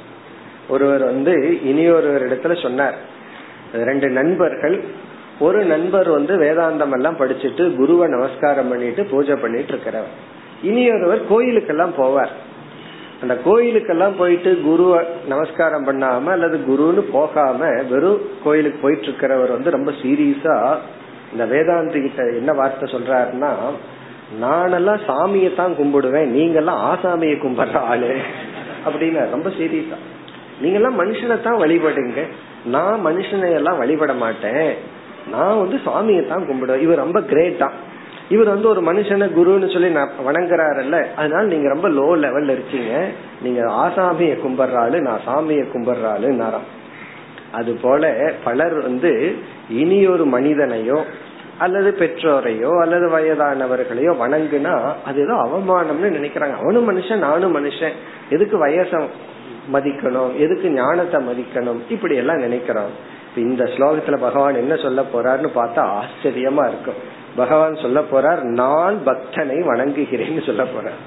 [0.71, 2.97] ஒருவர் வந்து இனியொருவர் இடத்துல சொன்னார்.
[3.89, 4.77] ரெண்டு நண்பர்கள்
[5.39, 10.11] ஒரு நண்பர் வந்து வேதாந்தம் எல்லாம் படிச்சுட்டு குருவை நமஸ்காரம் பண்ணிட்டு பூஜை பண்ணிட்டு இருக்கிறவர்
[10.61, 12.33] இனியொருவர் கோயிலுக்கெல்லாம் போவார்.
[13.21, 19.91] அந்த கோயிலுக்கெல்லாம் போயிட்டு குருவை நமஸ்காரம் பண்ணாம அல்லது குருன்னு போகாம வெறும் கோயிலுக்கு போயிட்டு இருக்கிறவர் வந்து ரொம்ப
[20.03, 20.55] சீரியஸா
[21.31, 23.51] இந்த வேதாந்தி கிட்ட என்ன வார்த்தை சொல்றாருன்னா
[24.41, 28.11] நானெல்லாம் சாமியை தான் கும்பிடுவேன் நீங்க எல்லாம் ஆசாமியை கும்பிடுற ஆளு.
[28.85, 29.97] அப்படின்னு ரொம்ப சீரியஸா.
[30.61, 32.21] நீங்க எல்லாம் மனுஷனை தான் வழிபடுங்க
[32.73, 34.67] நான் மனுஷனை எல்லாம் வழிபட மாட்டேன்.
[35.31, 36.83] நான் வந்து சுவாமியை தான் கும்பிடுவேன்.
[36.85, 37.69] இவர் ரொம்ப கிரேட்டா
[38.35, 39.89] இவர் வந்து ஒரு மனுஷனை குருன்னு சொல்லி
[40.27, 40.97] வணங்குறாருல்ல.
[41.15, 42.91] அதனால நீங்க ரொம்ப லோ லெவல்ல இருக்கீங்க.
[43.43, 46.69] நீங்க ஆசாமிய கும்பிடுறாளு நான் சாமியை கும்பிடுறாளு நரம்
[47.59, 49.11] அது போல பலர் வந்து
[49.81, 50.99] இனி ஒரு மனிதனையோ
[51.63, 54.75] அல்லது பெற்றோரையோ அல்லது வயதானவர்களையோ வணங்குனா
[55.07, 56.55] அது ஏதோ அவமானம்னு நினைக்கிறாங்க.
[56.61, 57.95] அவனும் மனுஷன் நானும் மனுஷன்.
[58.29, 58.91] எதுக்கு வயச
[59.73, 60.35] மதிக்கணும்.
[60.35, 61.79] எதுக்கு ஞானத்தை மதிக்கணும்?
[61.89, 67.19] இப்படி எல்லாம் நினைக்கிறோம் இந்த ஸ்லோகத்துல பகவான் என்ன சொல்ல போறாருன்னு பார்த்தா ஆச்சரியமா இருக்கும்.
[67.35, 70.99] பகவான் சொல்ல போறார் நான் பக்தனை வணங்குகிறேன்னு சொல்ல போறார்.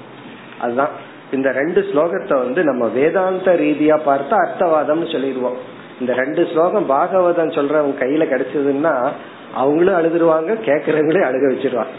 [0.59, 0.89] அதுதான்.
[1.31, 5.57] இந்த ரெண்டு ஸ்லோகத்தை வந்து நம்ம வேதாந்த ரீதியா பார்த்தா அர்த்தவாதம்னு சொல்லிடுவோம்.
[5.99, 9.09] இந்த ரெண்டு ஸ்லோகம் பாகவதம் சொல்றவங்க கையில கிடைச்சதுன்னா
[9.53, 11.95] அவங்களும் அழுதுருவாங்க கேக்குறவங்களே அழுக வச்சிருவாங்க.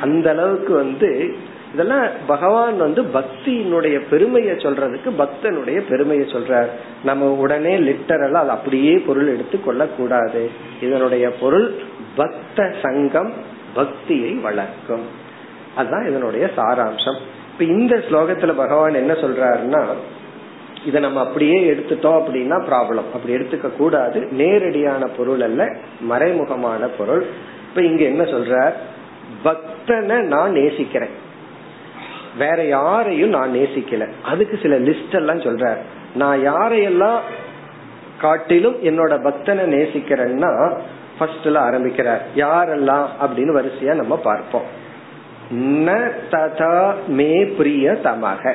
[0.00, 1.36] அந்த அளவுக்கு வந்து
[1.74, 6.66] இதெல்லாம் பகவான் வந்து பக்தியினுடைய பெருமையை சொல்றதுக்கு பக்தனுடைய பெருமையை சொல்றார்.
[7.04, 11.74] நம்ம உடனே லிட்டரலா அது அப்படியே பொருள் எடுத்து கொள்ள கூடாது இதனுடைய பொருள்
[12.16, 13.32] பக்த சங்கம்
[13.74, 15.06] பக்தியை வளர்க்கும்.
[15.74, 17.18] அதுதான் இதனுடைய சாராம்சம்.
[17.52, 19.84] இப்ப இந்த ஸ்லோகத்துல பகவான் என்ன சொல்றாருன்னா
[20.84, 24.28] இதை நம்ம அப்படியே எடுத்துட்டோம் அப்படின்னா ப்ராப்ளம் அப்படி எடுத்துக்க கூடாது.
[24.30, 25.76] நேரடியான பொருள் அல்ல
[26.10, 27.26] மறைமுகமான பொருள்.
[27.68, 28.72] இப்ப இங்க என்ன சொல்ற
[29.44, 31.22] பக்தனை நான் நேசிக்கிறேன்.
[32.38, 34.08] வேற யாரையும் நான் நேசிக்கல.
[34.22, 35.76] அதுக்கு சில லிஸ்ட் எல்லாம் சொல்ற
[36.14, 37.18] நான் யாரையெல்லாம்
[38.20, 40.78] காட்டிலும் என்னோட பக்தனை நேசிக்கிறேன்னா
[41.20, 42.26] ஃபர்ஸ்ட்ல ஆரம்பிக்கிறார்.
[42.36, 44.82] யாரெல்லாம் அப்படின்னு வரிசையா நம்ம பார்ப்போம்.
[45.54, 48.54] ந ததா மே பிரிய தமக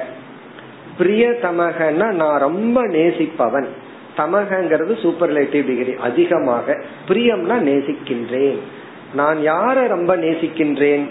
[0.98, 3.68] பிரிய தமகன்னா நான் ரொம்ப நேசிப்பவன்.
[4.18, 6.84] தமகங்கிறது சூப்பர்லேட்டிவ் டிகிரி அதிகமாக.
[7.08, 8.58] பிரியம்னா நேசிக்கின்றேன்.
[9.14, 11.10] நான் யார ரொம்ப நேசிக்கின்றேன்?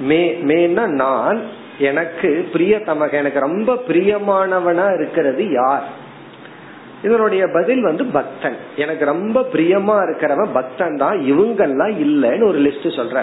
[0.00, 5.84] மே மேன்னா நான் எனக்கு பிரியதமக எனக்கு ரொம்ப பிரியமானவனா இருக்கிறது யார்?
[7.02, 8.56] இதனுடைய பதில் வந்து பக்தன்.
[8.76, 13.22] எனக்கு ரொம்ப பிரியமா இருக்கிறவன் பக்தன் தான் இவங்கெல்லாம் இல்லைன்னு ஒரு லிஸ்ட் சொல்ற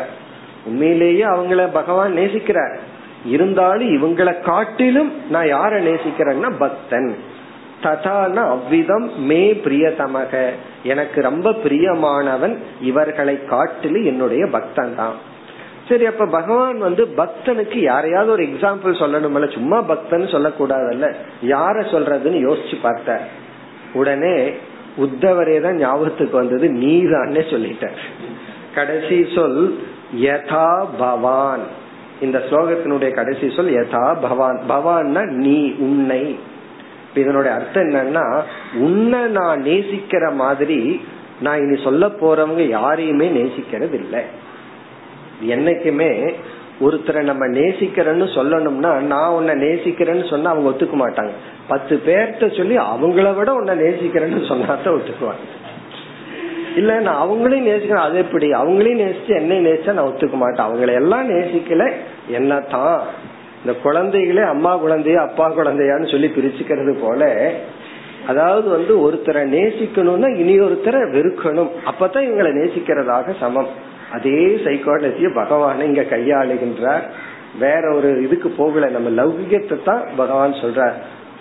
[0.66, 2.76] உண்மையிலேயே அவங்கள பகவான் நேசிக்கிறார்.
[3.26, 7.16] இருந்தாலும் இவங்களை காட்டிலும் நான் யார நேசிக்கிறேன்னா பக்தன்.
[7.84, 10.50] ததான அவ்விதம் மே பிரியதமக
[10.84, 15.36] எனக்கு ரொம்ப பிரியமானவன் இவர்களை காட்டிலும் என்னுடைய பக்தன் தான்.
[15.90, 19.54] சரி அப்ப பகவான் வந்து பக்தனுக்கு யாரையாவது ஒரு எக்ஸாம்பிள் சொல்லணும்ல?
[19.54, 21.14] சும்மா பக்தன் சொல்லக்கூடாதுல்ல.
[21.44, 23.22] யார சொல்றதுன்னு யோசிச்சு பார்த்த.
[23.94, 24.50] உடனே
[24.98, 26.70] உத்தவரே தான் ஞாபகத்துக்கு வந்தது.
[26.70, 27.90] நீதான்னே சொல்லிட்ட.
[28.76, 29.80] கடைசி சொல்
[30.22, 31.62] யதா பவான்.
[32.22, 34.62] இந்த ஸ்லோகத்தினுடைய கடைசி சொல் யதா பவான்.
[34.70, 36.40] பவான்னா நீ உன்னை.
[37.16, 38.42] இதனுடைய அர்த்தம் என்னன்னா
[38.74, 41.02] உன்னை நான் நேசிக்கிற மாதிரி
[41.42, 44.46] நான் இனி சொல்ல போறவங்க யாரையுமே நேசிக்கிறது இல்லை
[45.44, 46.34] என்னைக்குமே
[46.82, 51.30] ஒருத்தரை நம்ம நேசிக்கிறேன்னு சொல்லணும்னா நான் உன்னை நேசிக்கிறேன்னு சொன்னா அவங்க ஒத்துக்க மாட்டாங்க.
[51.68, 55.46] பத்து பேர்த்த சொல்லி அவங்கள விட உன்னை நேசிக்கிறேன்னு சொன்னாதான் ஒத்துக்குவாங்க.
[56.76, 58.04] இல்ல நான் அவங்களையும் நேசிக்கிறேன்.
[58.04, 58.52] அது எப்படி?
[58.52, 60.66] அவங்களையும் நேசிச்சு என்னை நேசிச்சா நான் ஒத்துக்க மாட்டேன்.
[60.66, 61.92] அவங்கள எல்லாம் நேசிக்கல
[62.28, 63.02] என்ன தான்
[63.66, 67.52] இந்த குழந்தைகளே அம்மா குழந்தையா அப்பா குழந்தையான்னு சொல்லி பிரிச்சுக்கிறது போல
[68.28, 71.70] அதாவது வந்து ஒருத்தரை நேசிக்கணும்னா இனி ஒருத்தரை வெறுக்கணும்.
[71.86, 73.68] அப்பதான் இவங்களை நேசிக்கிறதாக சமம்.
[74.12, 77.02] அதே சைக்காலஜியை பகவானை இங்க கையாளுகின்றார்.
[77.60, 78.90] வேற ஒரு இதுக்கு போகல.
[78.90, 80.94] நம்ம லௌகிகத்தை தான் பகவான் சொல்றார்.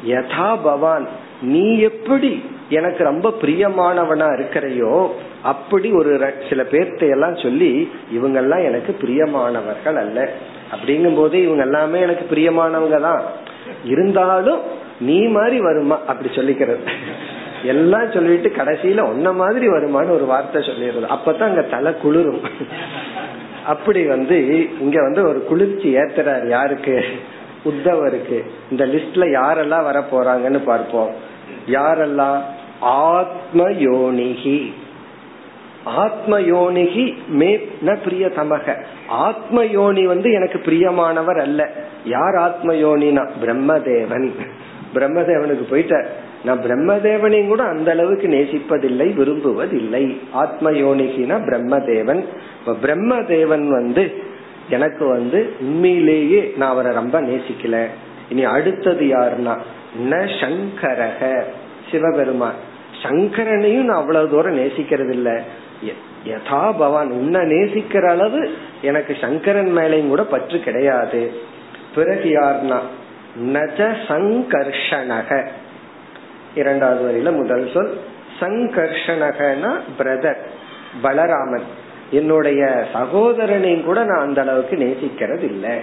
[0.07, 1.07] யதா பவான்
[1.43, 5.09] நீ எப்படி எனக்கு ரொம்ப பிரியமானவனா இருக்கிறையோ
[5.43, 10.29] அப்படி ஒரு சில பேர்த்த எல்லாம் சொல்லி இவங்க எல்லாம் எனக்கு பிரியமானவர்கள் அல்ல.
[10.75, 13.23] அப்படிங்கும் போது இவங்க எல்லாமே எனக்கு பிரியமானவங்க தான்.
[13.85, 14.61] இருந்தாலும்
[15.01, 15.99] நீ மாதிரி வருமா?
[16.07, 16.79] அப்படி சொல்லிக்கிறது.
[17.63, 22.41] எல்லாம் சொல்லிட்டு கடைசியில ஒன்ன மாதிரி வருமானு ஒரு வார்த்தை சொல்லிடுறது அப்பதான் அங்க தலை குளிரும்.
[23.67, 27.05] அப்படி வந்து இங்க வந்து ஒரு குளிர்ச்சி ஏத்துறார் யாருக்கு?
[27.65, 28.45] உத்தவருக்கு.
[28.71, 31.11] இந்த லிஸ்ட்ல யாரெல்லாம் வர போறாங்கன்னு பார்ப்போம்.
[31.71, 32.41] யாரெல்லாம்?
[32.81, 34.73] ஆத்ம யோனிகி
[35.85, 41.71] ஆத்ம யோனிகி மே ந பிரிய தமக ஆத்ம யோனி வந்து எனக்கு பிரியமானவர் அல்ல.
[42.05, 44.31] யார் ஆத்ம யோனினா பிரம்மதேவன்.
[44.95, 46.07] பிரம்மதேவனுக்கு போயிட்டார்.
[46.45, 50.17] நான் பிரம்மதேவனையும் கூட அந்த அளவுக்கு நேசிப்பதில்லை விரும்புவதில்லை.
[50.33, 52.25] ஆத்ம யோனிகினா பிரம்மதேவன்.
[52.59, 54.25] இப்ப பிரம்மதேவன் வந்து
[54.71, 57.87] எனக்கு வந்து உண்மையிலேயே நான் அவரை ரொம்ப நேசிக்கல.
[58.29, 59.57] இனி அடுத்தது யாருன்னா
[60.11, 61.43] ந சங்கரக
[61.91, 62.55] சிவபெருமான்.
[63.03, 65.43] சங்கரனையும் நான் அவ்வளவு தூரம் நேசிக்கிறது இல்ல
[66.27, 68.51] யதா பவான் உன்னை நேசிக்கிற அளவு
[68.83, 71.33] எனக்கு சங்கரன் மேலையும் கூட பற்று கிடையாது.
[71.95, 72.79] பிறகு யாருன்னா
[73.53, 75.47] நஜ சங்கர்ஷணக
[76.57, 78.01] இரண்டாவது வரியில முதல் சொல்
[78.41, 80.43] சங்கர்ஷணகனா பிரதர்
[81.03, 81.67] பலராமன்.
[82.11, 85.77] என்னுடைய சகோதரனையும் கூட நான் அந்த அளவுக்கு நேசிக்கிறது இல்லை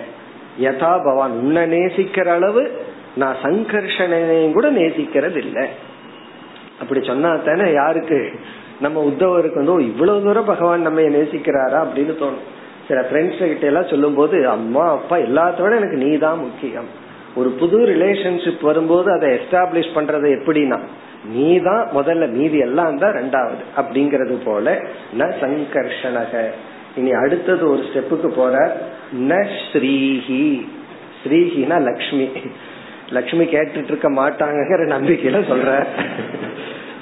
[0.61, 2.71] யதா பவான் உன்னை நேசிக்கிற அளவு
[3.15, 5.67] நான் சங்கர்ஷனையும் கூட நேசிக்கிறது இல்லை
[6.79, 8.31] அப்படி சொன்னா தானே யாருக்கு?
[8.81, 11.83] நம்ம உத்தவருக்கு வந்து இவ்வளவு தூரம் பகவான் நம்ம நேசிக்கிறாரா?
[11.83, 12.43] அப்படின்னு தோணும்.
[12.87, 16.89] சில ஃப்ரெண்ட்ஸ் கிட்ட எல்லாம் சொல்லும் போது அம்மா அப்பா எல்லாத்தோட எனக்கு நீ தான் முக்கியம்.
[17.35, 20.79] ஒரு புது ரிலேஷன்ஷிப் வரும்போது அதை எஸ்டாப்ளிஷ் பண்றது எப்படின்னா
[21.25, 24.81] நீ தான் முதல்ல மீதி எல்லாம் தான் ரெண்டாவது அப்படிங்கறது போல
[25.17, 26.49] ந சங்கர்ஷணக
[26.95, 28.81] இனி அடுத்தது ஒரு ஸ்டெப்புக்கு போற
[29.19, 30.65] ந ஸ்ரீஹி.
[31.23, 32.29] ஸ்ரீஹினா லக்ஷ்மி.
[33.09, 35.85] லக்ஷ்மி கேட்டுட்டு இருக்க மாட்டாங்கிற நம்பிக்கையில சொல்ற.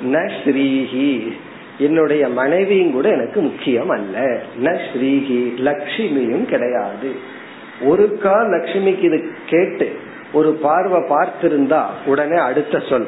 [0.05, 1.31] ந ஸ்ரீஹி.
[1.77, 4.41] என்னுடைய மனைவியும் கூட எனக்கு முக்கியம் அல்ல.
[4.63, 5.41] ந ஸ்ரீஹி.
[5.57, 7.39] லக்ஷ்மியும் கிடையாது.
[7.81, 13.07] ஒரு கால் லட்சுமிக்கு இது கேட்டு ஒரு பார்வை பார்த்திருந்தா உடனே அடுத்த சொல்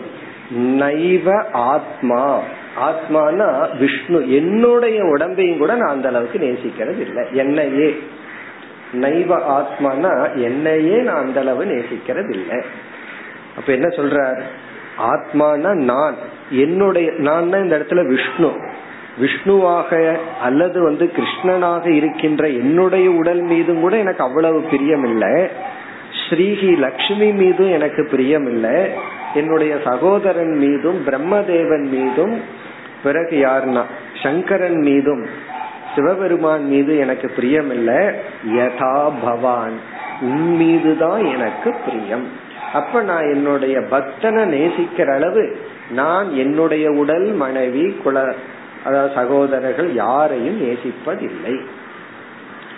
[0.58, 2.40] நைவ ஆத்மா.
[2.82, 4.34] ஆத்மானா விஷ்ணு.
[4.34, 8.00] என்னுடைய உடம்பையும் கூட நான் அந்த அளவுக்கு நேசிக்கிறது இல்லை என்னையே.
[8.94, 12.66] நைவ ஆத்மானா என்னையே நான் அந்த அளவு நேசிக்கிறது இல்லை
[13.56, 14.42] அப்ப என்ன சொல்றார்?
[14.98, 16.16] ஆத்மானா நான்.
[16.50, 18.52] என்னுடைய நான் இந்த இடத்துல விஷ்ணு.
[19.22, 25.48] விஷ்ணுவாக அல்லது வந்து கிருஷ்ணனாக இருக்கின்ற என்னுடைய உடல் மீதும் கூட எனக்கு அவ்வளவு பிரியம் இல்லை
[26.34, 28.78] ஸ்ரீஹி லக்ஷ்மி மீதும் எனக்கு பிரியம் இல்லை
[29.34, 32.36] என்னுடைய சகோதரன் மீதும் பிரம்மதேவன் மீதும்
[33.04, 33.84] பிறகு யாருன்னா
[34.24, 35.26] சங்கரன் மீதும்
[35.96, 38.00] சிவபெருமான் மீது எனக்கு பிரியம் இல்லை
[38.56, 39.76] யதா பவான்
[40.22, 42.26] உன் மீதுதான் எனக்கு பிரியம்.
[42.74, 45.58] அப்ப நான் என்னுடைய பக்தனை நேசிக்கிற அளவு
[45.92, 48.36] நான் என்னுடைய உடல் மனைவி குல
[48.84, 51.62] அதாவது சகோதரர்கள் யாரையும் நேசிப்பதில்லை.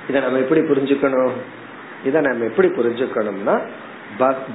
[0.10, 1.36] இதை நம்ம எப்படி புரிஞ்சுக்கணும்?
[2.06, 3.60] இதை நம்ம எப்படி புரிஞ்சுக்கணும்னா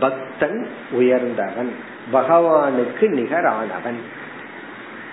[0.01, 1.73] பக்தன் உயர்ந்தவன்
[2.13, 4.01] பகவானுக்கு நிகரானவன்.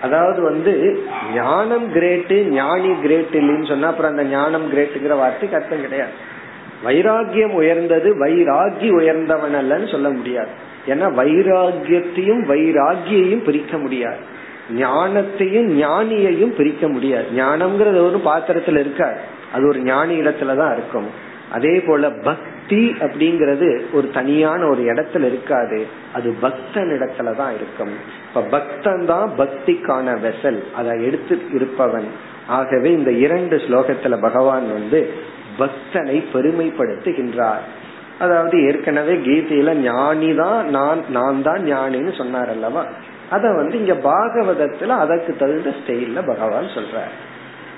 [0.02, 1.02] அதாவது வந்து
[1.34, 6.36] ஞானம் கிரேட்டு ஞானி கிரேட் இல்லைன்னு சொன்னா அப்புறம் அந்த ஞானம் கிரேட்டுங்கிற வார்த்தைக்கு அர்த்தம் கிடையாது.
[6.84, 10.48] வைராகியம் உயர்ந்தது வைராகி உயர்ந்தவன் அல்லன்னு சொல்ல முடியாது.
[10.86, 14.36] ஏன்னா வைராகியத்தையும் வைராகியையும் பிரிக்க முடியாது.
[14.76, 17.26] ஞானத்தையும் ஞானியையும் பிரிக்க முடியாது.
[17.36, 19.20] ஞானம்ங்கிறது ஒரு பாத்திரத்துல இருக்காது.
[19.54, 21.26] அது ஒரு ஞானி இடத்துலதான் இருக்கும்.
[21.52, 25.86] அதே போல பக்தி அப்படிங்கறது ஒரு தனியான ஒரு இடத்துல இருக்காது.
[26.12, 27.92] அது பக்தன் இடத்துல தான் இருக்கும்.
[28.28, 32.08] இப்ப பக்தன் தான் பக்திக்கான வெசல் அதை எடுத்து இருப்பவன்.
[32.46, 35.10] ஆகவே இந்த இரண்டு ஸ்லோகத்துல பகவான் வந்து
[35.58, 37.64] பக்தனை பெருமைப்படுத்துகின்றார்.
[38.18, 42.84] அதாவது ஏற்கனவே கீதையில ஞானி தான் நான் நான் தான் ஞானின்னு சொன்னார் அல்லவா?
[43.30, 47.14] அத வந்து இங்க பாகவதத்துல அதற்கு தகுந்த ஸ்டைல பகவான் சொல்றார்.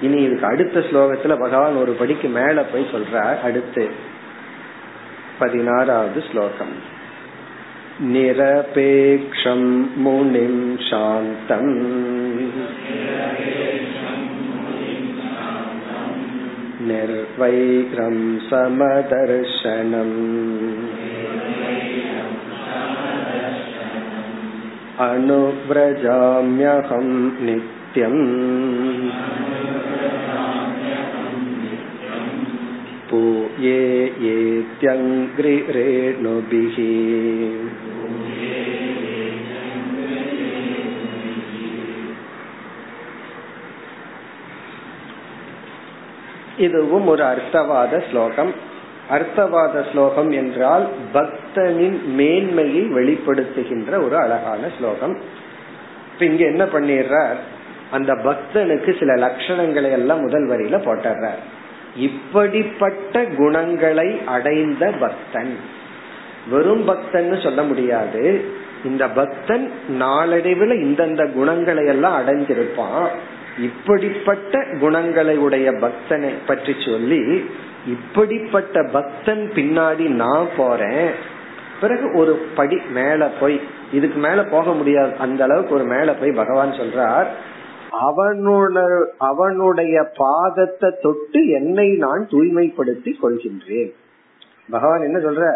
[0.01, 3.89] இனி இதுக்கு அடுத்த ஸ்லோகத்துல பகவான் ஒரு படிக்கு மேல போய் சொல்றார் அடுத்து
[5.39, 6.75] பதினாறாவது ஸ்லோகம்
[8.13, 9.69] நிரபேக்ஷம்
[10.05, 11.73] முனிம் சாந்தம்
[16.87, 18.17] निर्वैरं
[18.49, 20.17] समदर्शनम्
[25.05, 27.07] अनुव्रजाम्यहं
[27.45, 28.21] नित्यम्
[33.10, 35.18] பூயே ஏத்யங்கிரேணுபிः
[46.58, 48.52] இதுவும் ஒரு அர்த்தவாத ஸ்லோகம்.
[49.10, 55.20] அர்த்தவாத ஸ்லோகம் என்றால் பக்தனின் மேன்மையை வெளிப்படுத்துகின்ற ஒரு அழகான ஸ்லோகம்.
[56.12, 57.38] இப்ப இங்க என்ன பண்ணிடுறார்?
[57.90, 61.40] அந்த பக்தனுக்கு சில லட்சணங்களை எல்லாம் முதல் வரியில போட்டுறார்
[61.96, 65.56] இப்படிப்பட்ட குணங்களை அடைந்த பக்தன்.
[66.50, 68.44] வெறும் பக்தன் சொல்ல முடியாது.
[68.84, 73.06] இந்த பக்தன் நாளடைவில் இந்தந்த குணங்களை எல்லாம் அடைஞ்சிருப்பான்.
[73.58, 77.50] இப்படிப்பட்ட குணங்களை உடைய பக்தனை பற்றி சொல்லி
[77.86, 81.10] இப்படிப்பட்ட பக்தன் பின்னாடி நான் போறேன்.
[81.80, 83.60] பிறகு ஒரு படி மேல போய்
[83.92, 85.16] இதுக்கு மேல போக முடியாது.
[85.16, 87.26] அந்த அளவுக்கு ஒரு மேல போய் பகவான் சொல்றார்
[87.92, 93.90] அவனோட அவனுடைய பாதத்தை தொட்டு என்னை நான் தூய்மைப்படுத்தி கொள்கின்றேன்.
[94.70, 95.54] பகவான் என்ன சொல்ற?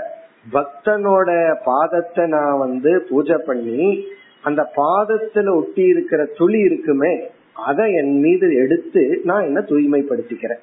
[0.53, 4.05] பக்தனோட பாதத்தை நான் வந்து பூஜை பண்ணி
[4.42, 10.61] அந்த பாதத்துல ஒட்டி இருக்கிற துளி இருக்குமே அதை என் மீது எடுத்து நான் என்ன தூய்மைப்படுத்திக்கிறேன்?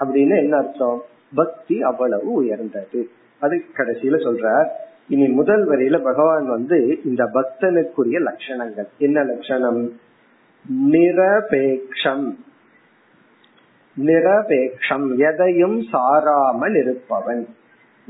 [0.00, 1.02] அப்படின்னு என்ன அர்த்தம்?
[1.34, 3.08] பக்தி அவ்வளவு உயர்ந்தது.
[3.40, 4.66] அது கடைசியில சொல்றார்
[5.08, 8.86] இனி முதல் வரையில பகவான் வந்து இந்த பக்தனுக்குரிய லட்சணங்கள்.
[8.98, 9.92] என்ன லட்சணம்?
[10.70, 12.36] நிரபேக்ஷம்.
[14.00, 17.46] நிரபேக்ஷம் எதையும் சாராமல் இருப்பவன்.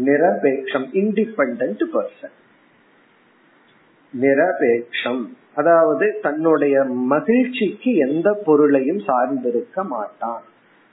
[0.05, 2.33] நிரபேக்ஷம் இண்டிபெண்ட் பர்சன்
[4.21, 5.27] நிரபேக்ஷம்.
[5.55, 10.43] அதாவது தன்னுடைய மகிழ்ச்சிக்கு எந்த பொருளையும் சார்ந்திருக்க மாட்டான்.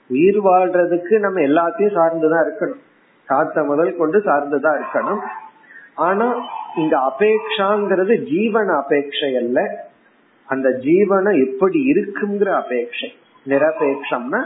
[0.07, 2.79] உயிர் வாழ்றதுக்கு நம்ம எல்லாத்தையும் சார்ந்துதான் இருக்கணும்.
[3.25, 5.19] காத்த முதல் கொண்டு சார்ந்துதான் இருக்கணும்.
[5.95, 6.35] ஆனா
[6.75, 9.88] இங்க அபேக்ஷாங்கிறது ஜீவன அபேட்சை அல்ல.
[10.49, 13.09] அந்த ஜீவனம் எப்படி இருக்குங்கிற அபேட்சை
[13.45, 14.45] நிரபேட்சம்னா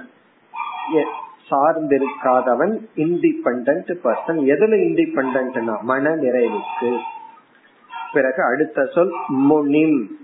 [1.52, 6.98] சார்ந்திருக்காதவன் இண்டிபெண்ட் பர்சன் எதுல இண்டிபெண்ட்னா மன நிறைவுக்கு.
[8.14, 10.18] பிறகு அடுத்த சொல் முனிம்.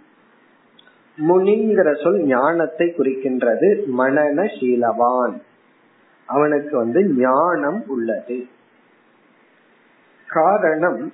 [1.27, 3.83] முனிங்கிற சொல் ஞானத்தை குறிக்கின்றது.
[3.97, 5.41] மனநசீலவான்
[6.25, 8.47] அவனுக்கு வந்து ஞானம் உள்ளது.
[10.27, 11.13] காரணம்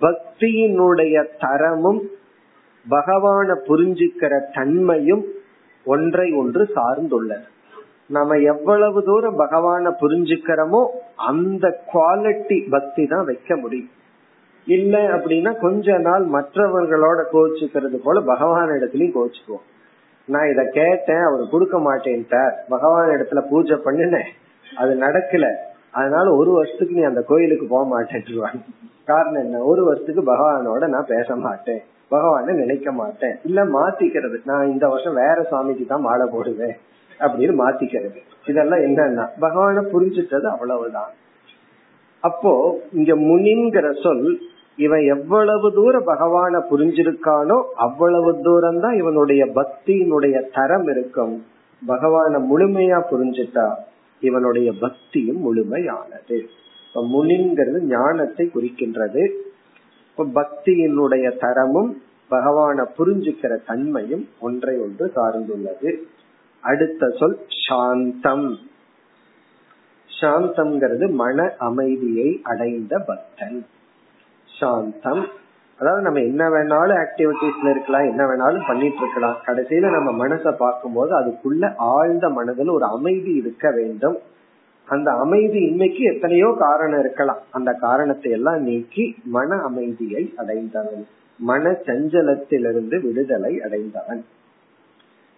[0.00, 2.08] பக்தியினுடைய தரமும்
[2.90, 5.24] பகவான புரிஞ்சுக்கிற தன்மையும்
[5.84, 7.46] ஒன்றை ஒன்று சார்ந்துள்ளது
[8.06, 13.90] நம்ம எவ்வளவு தூரம் பகவான புரிஞ்சுக்கிறோமோ அந்த குவாலிட்டி பக்தி தான் வைக்க முடியும்.
[14.66, 19.66] இல்ல அப்படின்னா கொஞ்ச நாள் மற்றவர்களோட கோச்சுக்கிறது போல பகவான் இடத்துலயும் கோச்சுக்குவோம்.
[20.24, 22.52] நான் இத கேட்டேன் அவர் கொடுக்க மாட்டேன்ட்டார்.
[22.68, 24.28] பகவான் இடத்துல பூஜை பண்ணினேன்.
[24.76, 25.54] அது நடக்கல.
[25.90, 28.24] அதனால ஒரு வருஷத்துக்கு நீ அந்த கோயிலுக்கு போக மாட்டேன்
[29.04, 29.58] காரணம் என்ன?
[29.58, 31.82] ஒரு வருஷத்துக்கு பகவானோட நான் பேச மாட்டேன்.
[32.10, 33.36] பகவான நினைக்க மாட்டேன்.
[33.44, 34.36] இல்ல மாத்திக்கிறது.
[34.44, 36.76] நான் இந்த வருஷம் வேற சாமிக்கு தான் மாலை போடுவேன்
[37.20, 38.20] அப்படின்னு மாத்திக்கிறது.
[38.46, 41.10] இதெல்லாம் என்னன்னா பகவான புரிஞ்சுட்டது அவ்வளவுதான்.
[42.20, 42.52] அப்போ
[42.92, 44.40] இங்க முனிங்கிற சொல்
[44.76, 51.34] இவன் எவ்வளவு தூரம் பகவான புரிஞ்சிருக்கானோ அவ்வளவு தூரம் தான் இவனுடைய பக்தியினுடைய தரம் இருக்கும்.
[51.86, 53.66] பகவான முழுமையா புரிஞ்சுட்டா
[54.20, 56.38] இவனுடைய பக்தியும் முழுமையானது.
[56.94, 59.22] முனிங்கிறது ஞானத்தை குறிக்கின்றது.
[60.22, 65.96] பக்தியினுடைய தரமும் பகவான புரிஞ்சுக்கிற தன்மையும் ஒன்றை ஒன்று சார்ந்துள்ளது.
[66.60, 68.56] அடுத்த சொல் சாந்தம்.
[70.20, 73.66] சாந்தம்ங்கிறது மன அமைதியை அடைந்த பக்தன்.
[74.60, 75.26] சாந்தம்.
[75.78, 79.36] அதாவது நம்ம என்ன வேணாலும் ஆக்டிவிட்டிஸ்ல இருக்கலாம் என்ன வேணாலும் பண்ணிட்டு இருக்கலாம்.
[79.46, 84.18] கடைசியில நம்ம மனசை பார்க்கும்போது அதுக்குள்ள ஆழ்ந்த மனதில் ஒரு அமைதி இருக்க வேண்டும்.
[84.88, 87.40] அந்த அமைதி இன்னைக்கு எத்தனையோ காரணம் இருக்கலாம்.
[87.50, 89.04] அந்த காரணத்தை எல்லாம் நீக்கி
[89.36, 91.04] மன அமைதியை அடைந்தவன்
[91.40, 94.22] மன சஞ்சலத்திலிருந்து விடுதலை அடைந்தவன்.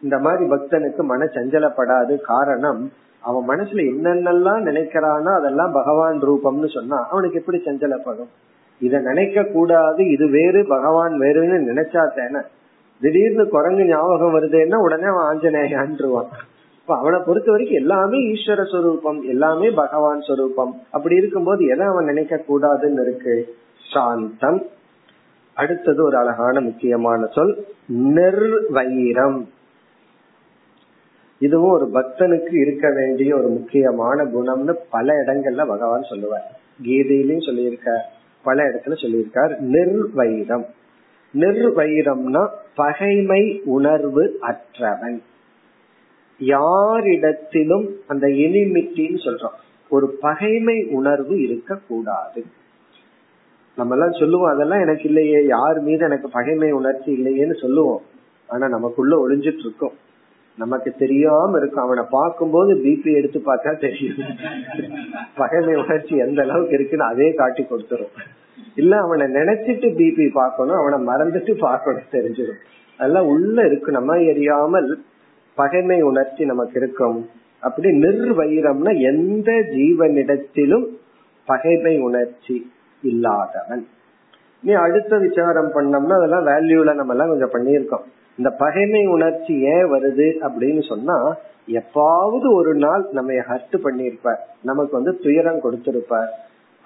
[0.03, 2.83] இந்த மாதிரி பக்தனுக்கு மன சஞ்சலப்படாது காரணம்
[3.23, 8.31] அவன் மனசுல என்னென்னலாம் நினைக்கிறானோ அதெல்லாம் பகவான் ரூபம்னு சொன்னா அவனுக்கு எப்படி சஞ்சலப்படும்?
[8.81, 12.41] இத நினைக்க கூடாது இது வேறு பகவான் வேறுன்னு நினைச்சா தானே
[13.01, 16.31] திடீர்னு குரங்கு ஞாபகம் வருதுன்னா உடனே அவன் ஆஞ்சநேயான்ருவான்
[16.91, 20.81] இப்ப அவனை பொறுத்த வரைக்கும் எல்லாமே ஈஸ்வர சொரூபம் எல்லாமே பகவான் சொரூபம்.
[20.91, 23.55] அப்படி இருக்கும்போது எதை அவன் நினைக்க கூடாதுன்னு இருக்கு?
[23.93, 24.67] சாந்தம்.
[25.55, 29.49] அடுத்தது ஒரு அழகான முக்கியமான சொல் நிர்வைரம்
[31.39, 36.61] இதுவும் ஒரு பக்தனுக்கு இருக்க வேண்டிய ஒரு முக்கியமான குணம்னு பல இடங்கள்ல பகவான் சொல்லுவார்.
[36.83, 38.05] கீதையிலையும் சொல்லியிருக்க
[38.45, 39.59] பல இடத்துல சொல்லியிருக்கார்.
[39.59, 40.67] நிர்வைரம்
[41.35, 45.23] நிர்வைரம்னா பகைமை உணர்வு அற்றவன்.
[46.41, 49.59] யாரிடத்திலும் அந்த எனிமிட்டின்னு சொல்றோம்.
[49.89, 52.45] ஒரு பகைமை உணர்வு இருக்க கூடாது
[53.77, 58.03] நம்ம எல்லாம் சொல்லுவோம் அதெல்லாம் எனக்கு இல்லையே யார் மீது எனக்கு பகைமை உணர்ச்சி இல்லையேன்னு சொல்லுவோம்.
[58.47, 59.93] ஆனா நமக்குள்ள ஒளிஞ்சிட்டு இருக்கோம்
[60.57, 61.85] நமக்கு தெரியாம இருக்கும்.
[61.85, 64.17] அவனை பார்க்கும்போது பிபி எடுத்து பார்த்தா தெரியும்.
[65.37, 68.15] பகைமை உணர்ச்சி எந்த அளவுக்கு இருக்குன்னு அதே காட்டி கொடுத்துரும்.
[68.75, 72.61] இல்ல அவனை நினைச்சிட்டு பிபி பார்க்கணும் அவனை மறந்துட்டு பார்க்கணும் தெரிஞ்சிடும்.
[72.99, 73.93] அதெல்லாம் உள்ள இருக்கு.
[73.93, 74.99] நம்ம எரியாமல்
[75.61, 77.19] பகைமை உணர்ச்சி நமக்கு இருக்கும்.
[77.67, 80.87] அப்படி நிர்வைரம்னா எந்த ஜீவனிடத்திலும்
[81.49, 82.57] பகைமை உணர்ச்சி
[83.03, 83.85] இல்லாதவன்.
[84.63, 88.07] நீ அடுத்த விசாரம் பண்ணோம்னா அதெல்லாம் வேல்யூல நம்ம எல்லாம் கொஞ்சம் பண்ணியிருக்கோம்.
[88.39, 91.17] இந்த பகைமை உணர்ச்சி ஏன் வருது அப்படின்னு சொன்னா
[91.79, 96.31] எப்பாவது ஒரு நாள் நம்ம ஹர்ட் பண்ணிருப்பார் நமக்கு வந்து துயரம் கொடுத்திருப்பார்.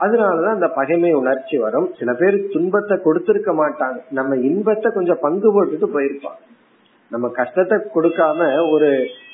[0.00, 1.88] அதனாலதான் அந்த பகைமை உணர்ச்சி வரும்.
[1.98, 3.98] சில பேர் துன்பத்தை கொடுத்திருக்க மாட்டாங்க.
[4.10, 6.40] நம்ம இன்பத்தை கொஞ்சம் பங்கு போட்டுட்டு போயிருப்பான்
[7.10, 8.40] நம்ம கஷ்டத்தை கொடுக்காம
[8.70, 8.88] ஒரு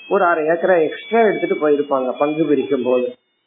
[0.09, 3.07] ஒரு அரை ஏக்கரா எக்ஸ்ட்ரா எடுத்துட்டு போயிருப்பாங்க பங்கு பிரிக்கும் போது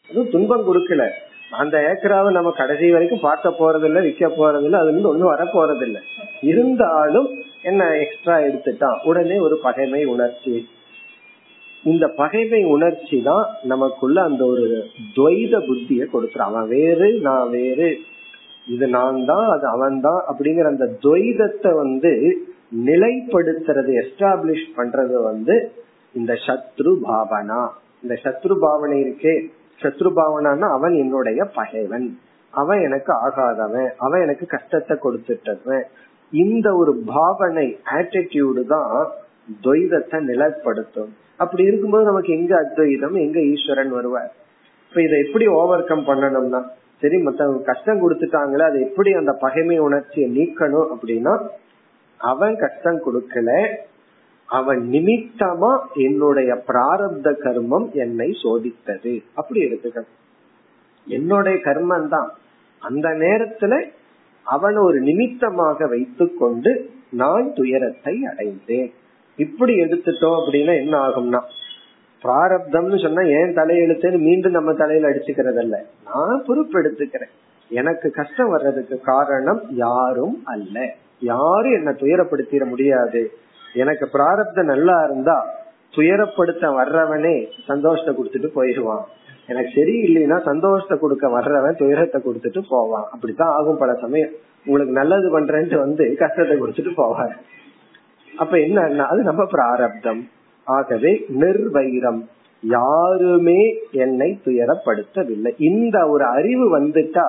[0.10, 1.04] அதுவும் துன்பம் கொடுக்கல.
[1.52, 5.44] அந்த ஏக்கராவை நம்ம கடைசி வரைக்கும் பார்க்க போறது இல்ல விற்க போறது இல்ல அதுல இருந்து ஒண்ணும் வர
[5.54, 5.98] போறது இல்ல
[6.42, 7.28] இருந்தாலும்
[7.62, 8.98] என்ன எக்ஸ்ட்ரா எடுத்துட்டான்?
[9.04, 10.56] உடனே ஒரு பகைமை உணர்ச்சி.
[11.84, 14.66] இந்த பகைமை உணர்ச்சி தான் நமக்குள்ள அந்த ஒரு
[15.16, 16.52] துவைத புத்திய கொடுக்குறான்.
[16.52, 17.90] அவன் வேறு நான் வேறு.
[18.68, 22.14] இது நான் தான் அது அவன் தான் அப்படிங்கிற அந்த துவைதத்தை வந்து
[22.74, 25.72] நிலைப்படுத்துறது எஸ்டாப்ளிஷ் பண்றது வந்து
[26.14, 27.68] இந்த சத்ரு பாவனா.
[28.02, 29.48] இந்த சத்ரு பாவனை இருக்கே.
[29.82, 32.20] சத்ரு பாவனான்னா அவன் என்னுடைய பகைவன்.
[32.52, 33.90] அவன் எனக்கு ஆகாதவன்.
[33.98, 35.84] அவன் எனக்கு கஷ்டத்தை கொடுத்துட்டவன்.
[36.32, 39.08] இந்த ஒரு பாவனை ஆட்டிடியூடு தான்
[39.64, 41.12] துவைதத்தை நிலைப்படுத்தும்.
[41.38, 44.32] அப்படி இருக்கும்போது நமக்கு எங்க அத்வைதம் எங்க ஈஸ்வரன் வருவார்?
[44.90, 46.64] இப்ப இதை எப்படி ஓவர் கம் பண்ணணும்னா
[47.00, 51.42] சரி மத்தவங்க கஷ்டம் கொடுத்துட்டாங்களே அது எப்படி அந்த பகைமை உணர்ச்சியை நீக்கணும் அப்படின்னா
[52.24, 53.50] அவன் கஷ்டம் கொடுக்கல.
[54.50, 59.14] அவன் நிமித்தமா என்னுடைய பிராரப்த கர்மம் என்னை சோதித்தது.
[59.34, 60.02] அப்படி எடுத்துக்க.
[61.08, 62.30] என்னுடைய கர்மம் தான்.
[62.80, 63.74] அந்த நேரத்துல
[64.46, 66.72] அவன் ஒரு நிமித்தமாக வைத்து கொண்டு
[67.12, 68.90] நான் துயரத்தை அடைந்தேன்.
[69.38, 71.42] இப்படி எடுத்துட்டோம் அப்படின்னா என்ன ஆகும்னா
[72.22, 77.34] பிராரப்தம்னு சொன்னா ஏன் தலையெழுத்துன்னு மீண்டும் நம்ம தலையில அடிச்சுக்கிறது அல்ல நான் பொறுப்பு எடுத்துக்கிறேன்
[77.72, 80.78] எனக்கு கஷ்டம் வர்றதுக்கு காரணம் யாரும் அல்ல.
[81.32, 83.22] யாரும் என்ன துயரப்படுத்திட முடியாது.
[83.74, 85.38] எனக்கு பிராரப்தம் நல்லா இருந்தா
[85.96, 87.36] துயரப்படுத்த வர்றவனே
[87.68, 89.04] சந்தோஷத்தை கொடுத்துட்டு போயிடுவான்.
[89.48, 93.08] எனக்கு சரியில்லைன்னா சந்தோஷத்தை கொடுக்க வர்றவன் துயரத்தை கொடுத்துட்டு போவான்.
[93.12, 94.34] அப்படித்தான் ஆகும் பல சமயம்.
[94.66, 97.34] உங்களுக்கு நல்லது பண்றேன்ட்டு வந்து கஷ்டத்தை கொடுத்துட்டு போவார்.
[98.34, 100.22] அப்ப என்ன அது நம்ம பிராரப்தம்.
[100.68, 101.12] ஆகவே
[101.42, 102.22] நிர்வைரம்.
[102.64, 103.62] யாருமே
[104.04, 105.52] என்னை துயரப்படுத்தவில்லை.
[105.70, 107.28] இந்த ஒரு அறிவு வந்துட்டா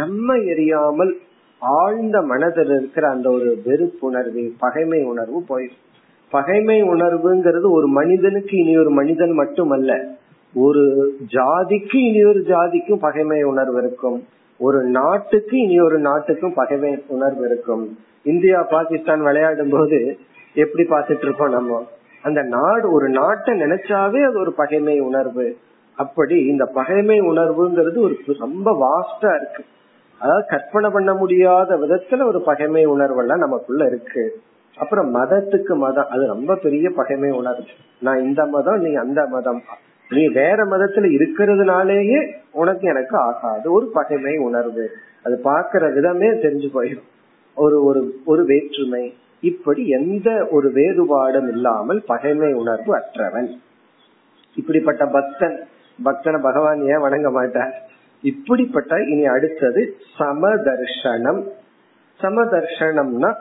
[0.00, 1.12] நம்ம எரியாமல்
[1.58, 5.86] ஆழ்ந்த மனதில் இருக்கிற அந்த ஒரு வெறுப்புணர்வு பகைமை உணர்வு போயிடும்.
[6.30, 10.04] பகைமை உணர்வுங்கிறது ஒரு மனிதனுக்கு இனி ஒரு மனிதன் மட்டுமல்ல.
[10.54, 14.24] ஒரு ஜாதிக்கு இனி ஒரு ஜாதிக்கும் பகைமை உணர்வு இருக்கும்.
[14.58, 17.98] ஒரு நாட்டுக்கு இனி ஒரு நாட்டுக்கும் பகைமை உணர்வு இருக்கும்.
[18.22, 20.18] இந்தியா பாகிஸ்தான் விளையாடும் போது
[20.54, 21.86] எப்படி பார்த்துட்டு இருக்கோம் நம்ம?
[22.22, 25.56] அந்த நாடு ஒரு நாட்டை நினைச்சாவே அது ஒரு பகைமை உணர்வு.
[25.96, 29.64] அப்படி இந்த பகைமை உணர்வுங்கிறது ஒரு ரொம்ப வாஸ்டா இருக்கு.
[30.18, 34.40] அதாவது கற்பனை பண்ண முடியாத விதத்துல ஒரு பகைமை உணர்வெல்லாம் நமக்குள்ள இருக்கு.
[34.78, 37.64] அப்புறம் மதத்துக்கு மதம் அது ரொம்ப பெரிய பகைமை உணர்வு.
[38.00, 39.62] நான் இந்த மதம் நீ அந்த மதம்.
[40.08, 43.72] நீ வேற மதத்துல இருக்கிறதுனாலேயே உனக்கு எனக்கு ஆகாது.
[43.72, 44.90] ஒரு பகைமை உணர்வு.
[45.22, 47.08] அது பாக்குற விதமே தெரிஞ்சு போயிடும்
[47.54, 49.14] ஒரு ஒரு ஒரு வேற்றுமை.
[49.40, 53.48] இப்படி எந்த ஒரு வேறுபாடும் இல்லாமல் பகைமை உணர்வு அற்றவன்.
[54.54, 55.66] இப்படிப்பட்ட பக்தன்
[56.04, 57.82] பக்தனை பகவான் ஏன் வணங்க மாட்டார்?
[58.22, 61.42] இப்படிப்பட்ட இனி அடுத்தது சமதர்ஷனம்.
[62.20, 63.34] சமதர்ஷனம்னா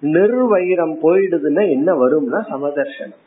[0.00, 3.22] நிர்வைரம் போயிடுதுன்னா என்ன வரும்னா சமதர்ஷனம்.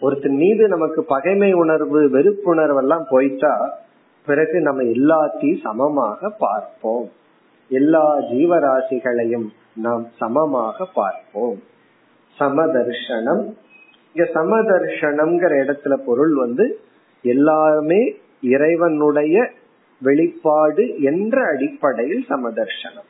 [0.00, 3.80] ஒருத்தர் மீது நமக்கு பகைமை உணர்வு வெறுப்புணர்வு எல்லாம் போயிட்டா
[4.26, 7.10] பிறகு நம்ம எல்லாத்தையும் சமமாக பார்ப்போம்.
[7.68, 11.62] எல்லா ஜீவராசிகளையும் நாம் சமமாக பார்ப்போம்.
[12.38, 13.54] சமதர்ஷனம்.
[14.14, 16.80] இங்க சமதர்ஷனம்ங்கிற இடத்துல பொருள் வந்து
[17.22, 19.50] எல்லாருமே இறைவனுடைய
[20.02, 23.08] வெளிப்பாடு என்ற அடிப்படையில் சமதர்ஷனம்.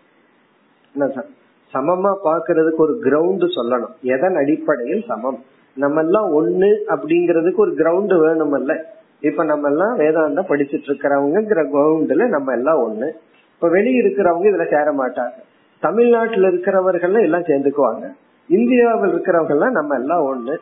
[1.74, 4.00] சமமா பாக்குறதுக்கு ஒரு கிரவுண்ட் சொல்லணும்.
[4.02, 5.44] எதன் அடிப்படையில் சமம்?
[5.76, 8.82] நம்ம எல்லாம் ஒண்ணு அப்படிங்கறதுக்கு ஒரு கிரவுண்ட் வேணுமல்ல.
[9.20, 13.10] இப்ப நம்ம எல்லாம் வேதாந்தம் படிச்சிட்டு இருக்கிறவங்கிற கிரவுண்ட்ல நம்ம எல்லாம் ஒண்ணு.
[13.54, 15.38] இப்ப வெளியே இருக்கிறவங்க இதுல சேர மாட்டாங்க.
[15.80, 18.12] தமிழ்நாட்டுல இருக்கிறவர்கள் எல்லாம் சேர்ந்துக்குவாங்க.
[18.48, 20.56] இந்தியாவில் இருக்கிறவங்க எல்லாம் நம்ம எல்லாம் ஒண்ணு.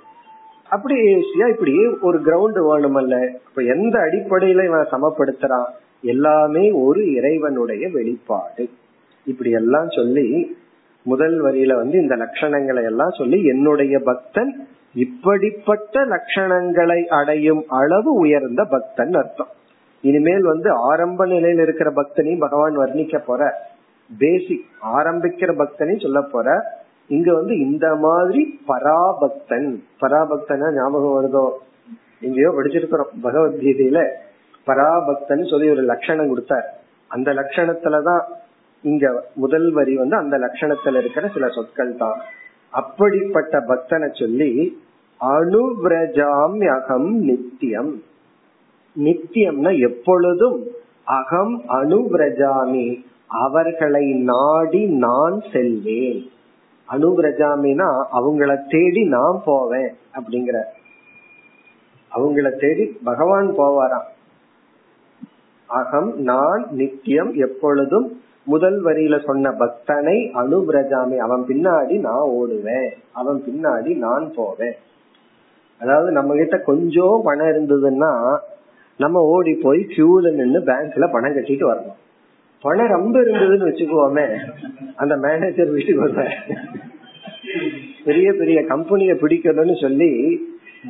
[0.69, 3.29] அப்படி ஏசியா இப்படி ஒரு கிரவுண்ட் வேணுமல்ல.
[3.49, 5.69] இப்ப எந்த அடிப்படையில இவன் சமப்படுத்துறான்?
[6.03, 8.69] எல்லாமே ஒரு இறைவனுடைய வெளிப்பாடு.
[9.25, 10.57] இப்படி எல்லாம் சொல்லி
[11.03, 19.13] முதல் வரியில வந்து இந்த லட்சணங்களை எல்லாம் சொல்லி என்னுடைய பக்தன் இப்படிப்பட்ட லட்சணங்களை அடையும் அளவு உயர்ந்த பக்தன்
[19.13, 19.49] அர்த்தம்.
[20.03, 23.55] இனிமேல் வந்து ஆரம்ப நிலையில் இருக்கிற பக்தனையும் பகவான் வர்ணிக்க போற
[24.19, 24.65] பேசிக்
[24.97, 29.77] ஆரம்பிக்கிற பக்தனையும் சொல்ல போற இங்க வந்து இந்த மாதிரி பராபக்தன்.
[30.01, 31.53] பராபக்தனா ஞாபகம் வருதோ?
[32.21, 34.09] எங்கேயோ படிச்சிருக்கிறோம் பகவத்கீதையில.
[34.71, 36.79] பராபக்தன் சொல்லி ஒரு லட்சணம் கொடுத்தார்.
[37.07, 38.23] அந்த லட்சணத்துலதான்
[38.83, 42.21] இங்க முதல் வரி வந்து அந்த லட்சணத்துல இருக்கிற சில சொற்கள் தான்.
[42.71, 44.83] அப்படிப்பட்ட பக்தனை சொல்லி
[45.21, 48.03] அனுபிரஜாம் அகம் நித்தியம்.
[49.05, 50.67] நித்தியம்னா எப்பொழுதும்
[51.05, 56.31] அகம் அனுபிரஜாமி அவர்களை நாடி நான் செல்வேன்.
[56.89, 60.63] அனுபிரஜாமினா அவங்கள தேடி நான் போவேன் அப்படிங்கிற.
[62.15, 64.20] அவங்கள தேடி பகவான் போவாராம்.
[65.79, 68.07] அகம் நான் நித்தியம் எப்பொழுதும்
[68.45, 74.77] முதல் வரியில சொன்ன பக்தனை அனுபிரஜாமி அவன் பின்னாடி நான் ஓடுவேன் அவன் பின்னாடி நான் போவேன்.
[75.81, 78.13] அதாவது நம்ம கிட்ட கொஞ்சம் பணம் இருந்ததுன்னா
[78.97, 81.99] நம்ம ஓடி போய் கியூல நின்று பேங்க்ல பணம் கட்டிட்டு வரணும்.
[82.65, 84.27] பணம் ரொம்ப இருந்ததுன்னு வச்சுக்கோமே
[84.97, 86.35] அந்த மேனேஜர் வீட்டுக்கு வருவேன்
[88.05, 90.11] பெரிய பெரிய கம்பெனிய பிடிக்கணும்னு சொல்லி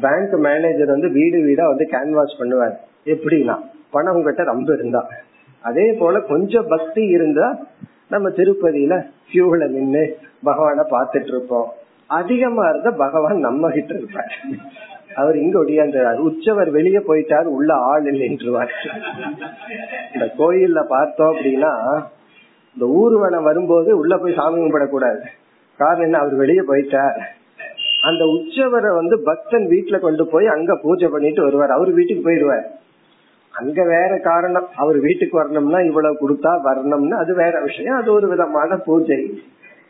[0.00, 2.76] பேங்க் மேனேஜர் வந்து வீடு வீடா வந்து கேன்வாஸ் பண்ணுவார்.
[3.04, 3.56] எப்படின்னா
[3.90, 5.08] பணம் உங்ககிட்ட ரொம்ப இருந்தா.
[5.60, 7.58] அதே போல கொஞ்சம் பக்தி இருந்தா
[8.08, 11.72] நம்ம திருப்பதியில கியூல நின்று பகவான பாத்துட்டு இருப்போம்.
[12.06, 14.38] அதிகமா இருந்தா பகவான் நம்ம கிட்ட இருப்பார்.
[15.14, 16.16] அவர் இங்க ஒடியாந்துறார்.
[16.16, 18.68] உச்சவர் வெளியே போயிட்டார் உள்ள ஆள் இல்லைன்றுவார்.
[20.14, 22.02] இந்த கோயில்ல பார்த்தோம் அப்படின்னா
[22.74, 25.20] இந்த ஊர்வலம் வரும்போது உள்ள போய் சாமி கும்பிடக்கூடாது.
[25.76, 26.18] காரணம் என்ன?
[26.18, 27.20] அவர் வெளியே போயிட்டார்.
[28.02, 31.70] அந்த உச்சவரை வந்து பக்தன் வீட்டுல கொண்டு போய் அங்க பூஜை பண்ணிட்டு வருவார்.
[31.70, 32.64] அவர் வீட்டுக்கு போயிடுவார்.
[33.50, 34.68] அங்க வேற காரணம்.
[34.76, 37.96] அவர் வீட்டுக்கு வரணும்னா இவ்வளவு கொடுத்தா வரணும்னா அது வேற விஷயம்.
[37.96, 39.42] அது ஒரு விதமான பூஜை.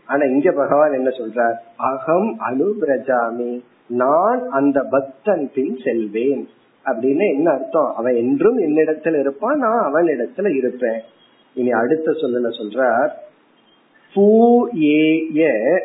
[0.06, 1.54] ஆனா இங்க பகவான் என்ன சொல்றார்?
[1.76, 6.48] அகம் அனுபிரஜாமி நான் அந்த பக்தன் பின் செல்வேன்.
[6.84, 7.94] அப்படின்னு என்ன அர்த்தம்?
[7.96, 11.00] அவன் என்றும் என்னிடத்துல இருப்பான் நான் அவன் இடத்துல இருப்பேன்.
[11.54, 13.10] இனி அடுத்த சொல்லல சொல்றார்
[14.14, 15.78] பூயேய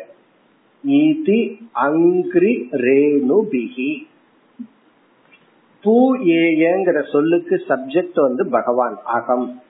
[0.86, 4.06] ஈதி அங்கிரி ரேணுபிகி
[5.82, 9.62] பூ ஏங்கிற சொல்லுக்கு சப்ஜெக்ட் வந்து பகவான் அகம்.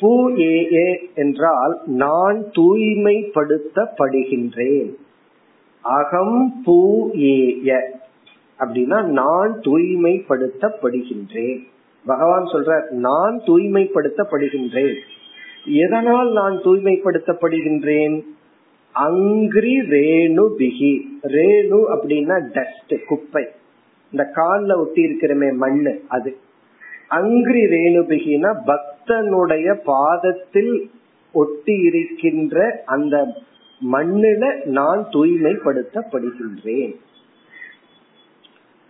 [0.00, 4.94] பூ ஏ என்றால் நான் தூய்மைப்படுத்தப்படுகின்றேன்.
[5.80, 7.96] அகம் பூ ஏய
[8.58, 11.66] அப்படின்னா நான் தூய்மைப்படுத்தப்படுகின்றேன்.
[12.06, 14.96] பகவான் சொல்ற நான் தூய்மைப்படுத்தப்படுகின்றேன்.
[15.64, 18.24] எதனால் நான் தூய்மைப்படுத்தப்படுகின்றேன்?
[18.94, 21.00] அங்கிரி ரேணு பிகி.
[21.22, 23.46] ரேணு அப்படின்னா டஸ்ட் குப்பை.
[24.10, 26.36] இந்த கால்ல ஒட்டி இருக்கிறமே மண்ணு அது.
[27.10, 30.90] அங்கிரி ரேணுபிகினா பக்தனுடைய பாதத்தில்
[31.32, 33.16] ஒட்டி இருக்கின்ற அந்த
[33.92, 36.94] மண்ணில நான் தூய்மைப்படுத்தப்படுகின்றேன்.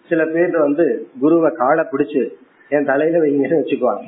[0.09, 2.23] சில பேர் வந்து குருவை காலை பிடிச்சு
[2.69, 4.07] என் தலையில வைங்கன்னு வச்சுக்குவாங்க.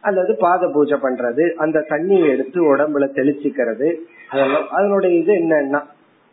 [0.00, 3.88] அல்லது பாத பூஜை பண்றது அந்த தண்ணியை எடுத்து உடம்புல தெளிச்சுக்கிறது
[4.28, 4.68] அதெல்லாம்.
[4.68, 5.82] அதனுடைய இது என்னன்னா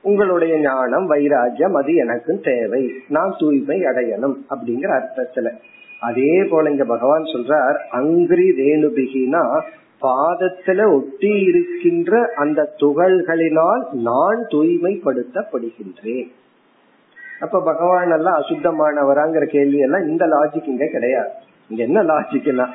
[0.02, 2.91] உங்களுடைய ஞானம் வைராஜ்யம் அது எனக்கு தேவை.
[3.08, 5.52] நான் தூய்மை அடையணும் அப்படிங்கிற அர்த்தத்துல.
[6.00, 9.62] அதே போல இங்க பகவான் சொல்றார் அங்கிரி ரேணுபிகினா
[10.02, 16.32] பாதத்துல ஒட்டி இருக்கின்ற அந்த துகள்களினால் நான் தூய்மைப்படுத்தப்படுகின்றேன்.
[17.39, 21.30] அப்ப பகவான் எல்லாம் அசுத்தமானவராங்கிற கேள்வி எல்லாம் இந்த லாஜிக் இங்க கிடையாது.
[21.70, 22.68] இங்க என்ன லாஜிக்னா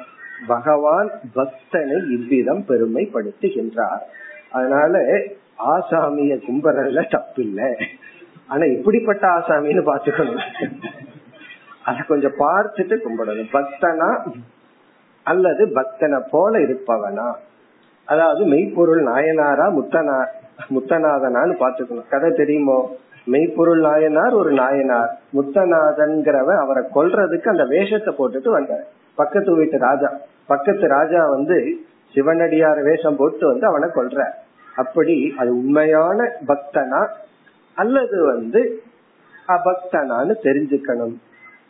[0.47, 4.03] பகவான் பக்தனை இவ்விதம் பெருமைப்படுத்துகின்றார்.
[4.51, 5.23] அதனால
[5.59, 7.77] ஆசாமிய கும்பறதுல தப்பு இல்ல
[8.47, 10.43] ஆனா இப்படிப்பட்ட ஆசாமின்னு பாத்துக்கணும்
[11.83, 13.51] அத கொஞ்சம் பார்த்துட்டு கும்பிடணும்.
[13.53, 14.23] பக்தனா
[15.23, 17.35] அல்லது பக்தனை போல இருப்பவனா?
[18.05, 20.25] அதாவது மெய்ப்பொருள் நாயனாரா முத்தனா
[20.71, 22.97] முத்தநாதனான்னு பாத்துக்கணும் கதை தெரியுமோ?
[23.27, 25.19] மெய்ப்பொருள் நாயனார் ஒரு நாயனார்.
[25.33, 28.87] முத்தநாதன்கிறவன் அவரை கொல்றதுக்கு அந்த வேஷத்தை போட்டுட்டு வந்தார்.
[29.15, 30.13] பக்கத்து வீட்டு ராஜா.
[30.47, 31.77] பக்கத்து ராஜா வந்து
[32.15, 34.44] சிவனடியார் வேஷம் போட்டு வந்து அவனை கொல்ற
[34.77, 37.09] அப்படி அது உண்மையான பக்தனா?
[37.75, 38.83] அல்லது வந்து
[39.49, 41.15] அபக்தனான்னு தெரிஞ்சுக்கணும்.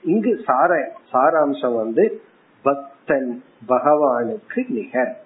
[0.03, 2.21] இங்கு சார சாராம்சம் வந்து
[2.63, 5.17] பக்தன் பகவானுக்கு நிகர்.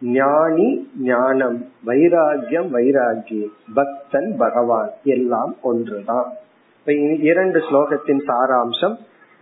[0.00, 6.32] ஞானி ஞானம் வைராகியம் வைராகி பக்தன் பகவான் எல்லாம் ஒன்றுதான்.
[7.18, 8.96] இரண்டு ஸ்லோகத்தின் சாராம்சம்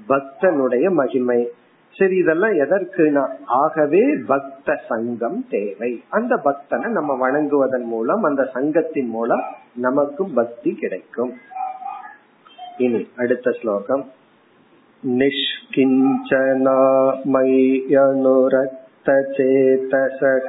[0.08, 1.52] பக்தனுடைய மகிமை.
[1.96, 6.02] சரி இதெல்லாம் எதற்குனா ஆகவே பக்த சங்கம் தேவை.
[6.08, 9.42] அந்த பக்தனை நம்ம வணங்குவதன் மூலம் அந்த சங்கத்தின் மூலம்
[9.74, 11.32] நமக்கும் பக்தி கிடைக்கும்.
[12.76, 14.10] இனி அடுத்த ஸ்லோகம்.
[15.06, 16.78] நிஷ்கிஞ்சனா
[17.32, 18.68] மய்யனுரக்த
[19.06, 20.48] சேதசக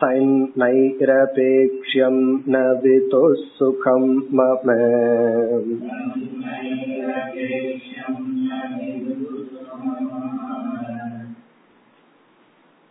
[0.00, 2.16] तन्नैरपेक्ष्यं
[2.46, 4.70] न वितुः सुखं मम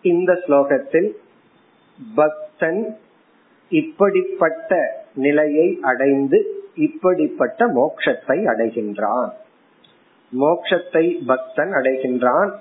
[0.06, 1.16] இந்த ஸ்லோகத்தில்
[2.00, 2.98] பக்தன்
[3.72, 9.32] இப்படிப்பட்ட நிலையை அடைந்து இப்படிப்பட்ட மோட்சத்தை அடைகின்றான்
[10.34, 12.54] மோட்சத்தை பக்தன் அடைகின்றான்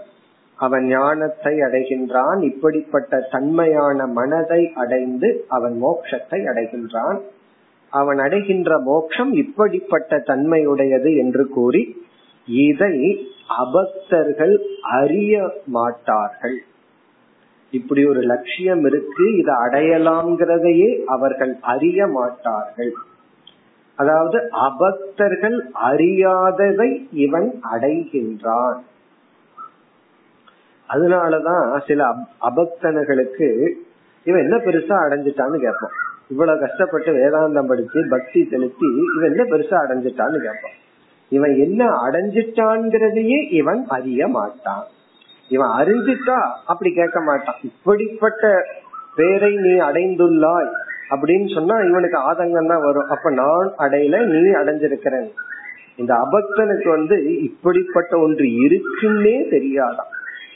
[0.55, 7.19] அவன் ஞானத்தை அடைகின்றான் இப்படிப்பட்ட தன்மையான மனதை அடைந்து அவன் மோட்சத்தை அடைகின்றான்.
[7.89, 12.05] அவன் அடைகின்ற மோட்சம் இப்படிப்பட்ட தன்மையுடையது என்று கூறி
[12.45, 12.95] இதை
[13.47, 16.57] அபக்தர்கள் அறிய மாட்டார்கள்.
[17.71, 22.93] இப்படி ஒரு லட்சியம் இருக்கு இதை அடையலாம்ங்கிறதையே அவர்கள் அறிய மாட்டார்கள்.
[23.95, 28.79] அதாவது அபக்தர்கள் அறியாததை இவன் அடைகின்றான்.
[30.89, 33.71] அதனாலதான் சில அபக்தனுகளுக்கு
[34.23, 35.95] இவன் என்ன பெருசா அடைஞ்சிட்டான்னு கேட்போம்.
[36.29, 40.81] இவ்வளவு கஷ்டப்பட்டு வேதாந்தம் படிச்சு பக்தி செலுத்தி இவன் என்ன பெருசா அடைஞ்சிட்டான்னு கேட்பான்
[41.29, 44.83] இவன் என்ன அடைஞ்சிட்டான்ங்கிறதையே இவன் அறிய மாட்டான்.
[45.49, 47.55] இவன் அறிஞ்சிட்டா அப்படி கேட்க மாட்டான்.
[47.63, 48.65] இப்படிப்பட்ட
[49.15, 50.71] பேரை நீ அடைந்துள்ளாய்
[51.09, 53.09] அப்படின்னு சொன்னா இவனுக்கு ஆதங்கம் தான் வரும்.
[53.09, 55.29] அப்ப நான் அடையல நீ அடைஞ்சிருக்கிறேன்.
[55.95, 60.11] இந்த அபக்தனுக்கு வந்து இப்படிப்பட்ட ஒன்று இருக்குன்னே தெரியாதான்.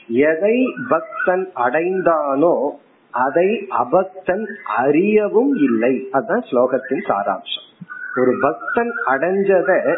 [0.07, 2.69] எதை பக்தன் அடைந்தானோ
[3.11, 6.07] அதை அபக்தன் அறியவும் இல்லை.
[6.11, 7.67] அதுதான் ஸ்லோகத்தின் சாராம்சம்.
[8.15, 9.95] ஒரு பக்தன் அடைஞ்சத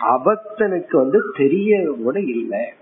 [0.00, 2.72] அபக்தனுக்கு வந்து தெரிய கூட இல்லை.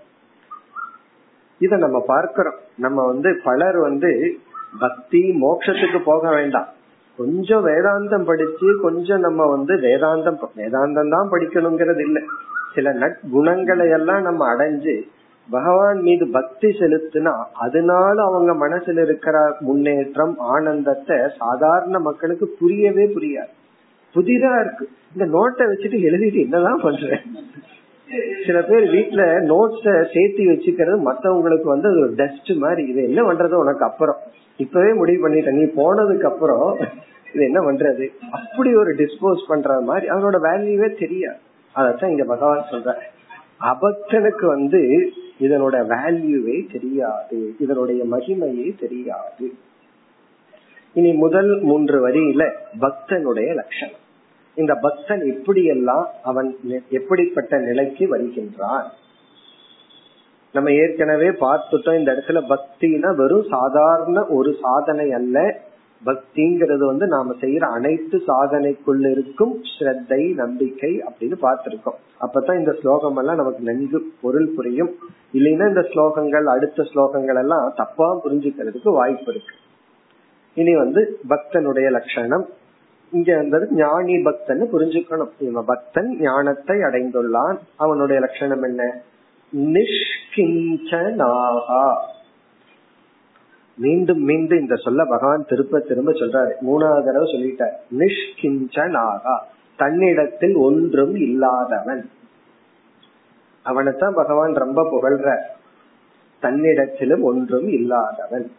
[1.59, 2.55] இத நம்ம பார்க்கிறோம்.
[2.77, 4.37] நம்ம வந்து பலர் வந்து
[4.79, 6.67] பக்தி மோட்சத்துக்கு போக வேண்டாம்.
[7.17, 12.23] கொஞ்சம் வேதாந்தம் படிச்சு கொஞ்சம் நம்ம வந்து வேதாந்தம் வேதாந்தம் தான் படிக்கணுங்கிறது இல்லை.
[12.75, 15.13] சில நற்குணங்களை எல்லாம் நம்ம அடைஞ்சு
[15.49, 23.53] பகவான் மீது பக்தி செலுத்தினா அதனால அவங்க மனசுல இருக்கிற முன்னேற்றம் ஆனந்தத்தை சாதாரண மக்களுக்கு புரியவே புரியாது.
[24.15, 24.89] புதிதா இருக்கு.
[25.13, 27.23] இந்த நோட்டை வச்சுட்டு எழுதிட்டு என்னதான் பண்றேன்
[28.45, 29.83] சில பேர் வீட்டுல நோட்ஸ
[30.13, 32.87] சேர்த்து வச்சுக்கிறது மத்தவங்களுக்கு வந்து அது ஒரு டஸ்ட் மாதிரி.
[32.87, 34.17] இது என்ன பண்றது உனக்கு அப்புறம்?
[34.57, 36.77] இப்பவே முடிவு பண்ணிட்டேன் நீ போனதுக்கு அப்புறம்
[37.33, 38.07] இது என்ன பண்றது?
[38.31, 41.37] அப்படி ஒரு டிஸ்போஸ் பண்ற மாதிரி அவனோட வேல்யூவே தெரியாது.
[41.75, 42.93] அதத்தான் இங்க பகவான் சொல்ற
[43.61, 44.81] அபக்தனுக்கு வந்து
[45.39, 47.55] இதனோட வேல்யூவே தெரியாது.
[47.59, 49.53] இதனுடைய மகிமையே தெரியாது.
[50.93, 54.03] இனி முதல் மூன்று வரியில பக்தனுடைய லட்சணம்.
[54.55, 56.57] இந்த பக்தன் எப்படியெல்லாம் அவன்
[56.89, 58.91] எப்படிப்பட்ட நிலைக்கு வருகின்றான்?
[60.53, 65.59] நம்ம ஏற்கனவே பார்த்துட்டோம் இந்த இடத்துல பக்தினா வெறும் சாதாரண ஒரு சாதனை அல்ல.
[66.05, 71.95] பக்திங்கிறது வந்து நாம செய்யற அனைத்து சாதனைக்குள்ள இருக்கும் ஸ்ரத்தை நம்பிக்கை அப்படின்னு பார்த்திருக்கோம்.
[72.21, 74.95] அப்பதான் இந்த ஸ்லோகம் எல்லாம் நமக்கு நன்கு பொருள் புரியும்.
[75.33, 79.53] இல்லைன்னா இந்த ஸ்லோகங்கள் அடுத்த ஸ்லோகங்கள் எல்லாம் தப்பா புரிஞ்சுக்கிறதுக்கு வாய்ப்பு இருக்கு.
[80.55, 82.45] இனி வந்து பக்தனுடைய லட்சணம்.
[83.11, 85.29] இங்க வந்தது ஞானி பக்தன் புரிஞ்சுக்கணும்.
[85.39, 87.57] இவன் பக்தன் ஞானத்தை அடைந்துள்ளான்.
[87.75, 89.01] அவனுடைய லட்சணம் என்ன?
[89.55, 92.14] நிஷ்கிஞ்சனாகா.
[93.77, 96.51] மீண்டும் மீண்டும் இந்த சொல்ல பகவான் திரும்ப திரும்ப சொல்றாரு.
[96.67, 97.73] மூணாவது தடவை சொல்லிட்டார்.
[97.97, 99.37] நிஷ்கிஞ்சனாகா
[99.75, 102.09] தன்னிடத்தில் ஒன்றும் இல்லாதவன்.
[103.63, 105.37] அவனைத்தான் பகவான் ரொம்ப புகழ்ற
[106.41, 108.51] தன்னிடத்திலும் ஒன்றும் இல்லாதவன்.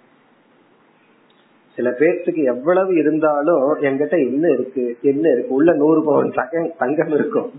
[1.74, 5.54] சில பேர்த்துக்கு எவ்வளவு இருந்தாலும் என்கிட்ட என்ன இருக்கு என்ன இருக்கு?
[5.54, 6.32] உள்ள நூறு பவன்
[6.78, 7.50] தங்கம் இருக்கும்.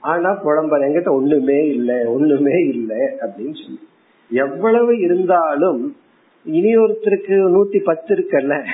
[0.00, 3.88] ஆனா புலம்பல் என்கிட்ட ஒண்ணுமே இல்ல ஒண்ணுமே இல்ல அப்படின்னு சொல்லி.
[4.30, 5.96] எவ்வளவு இருந்தாலும்
[6.44, 8.64] இனி ஒருத்தருக்கு நூத்தி பத்து இருக்குல்ல?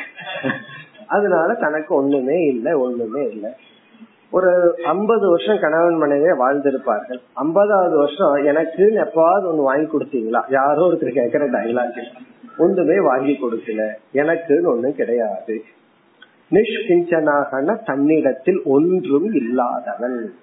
[1.07, 3.51] அதனால தனக்கு ஒண்ணுமே இல்லை ஒண்ணுமே இல்லை.
[4.31, 7.19] ஒரு ஐம்பது வருஷம் கணவன் மனைவியே வாழ்ந்திருப்பார்கள்.
[7.33, 10.43] ஐம்பதாவது வருஷம் எனக்கு எப்பாவது ஒண்ணு வாங்கி கொடுத்தீங்களா?
[10.49, 12.07] யாரோ ஒருத்தர் கேக்குற டைலாக்
[12.59, 13.89] ஒண்ணுமே வாங்கி கொடுக்கல.
[14.15, 15.65] எனக்குன்னு ஒண்ணு கிடையாது.
[16.51, 20.35] நிஷ்கிஞ்சனாகன தன்னிடத்தில் ஒன்றும் இல்லாதவன்.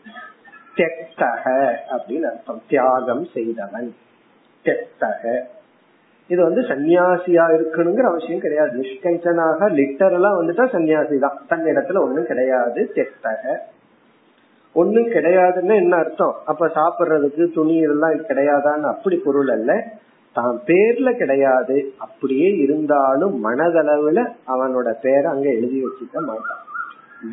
[0.75, 2.61] தெக்தக அப்படின்னு அர்த்தம்.
[2.67, 3.95] தியாகம் செய்தவன்.
[4.63, 5.39] தெத்தக
[6.27, 8.79] இது வந்து சன்னியாசியா இருக்கணுங்கிற அவசியம் கிடையாது.
[8.81, 11.37] நிஷ்கஞ்சனாக லிட்டரலா வந்துட்டா சன்னியாசி தான்.
[11.49, 13.59] தன்னிடத்துல ஒண்ணும் கிடையாது தெத்தக
[14.73, 16.33] ஒண்ணும் கிடையாதுன்னு என்ன அர்த்தம்?
[16.45, 19.87] அப்ப சாப்பிடுறதுக்கு துணி எல்லாம் கிடையாதான்னு அப்படி பொருள் அல்ல.
[20.33, 21.93] தான் பேர்ல கிடையாது.
[21.97, 26.63] அப்படியே இருந்தாலும் மனதளவுல அவனோட பேரை அங்க எழுதி வச்சுக்க மாட்டான்.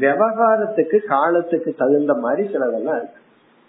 [0.01, 3.21] விவகாரத்துக்கு காலத்துக்கு தகுந்த மாதிரி சிலதெல்லாம் இருக்கு.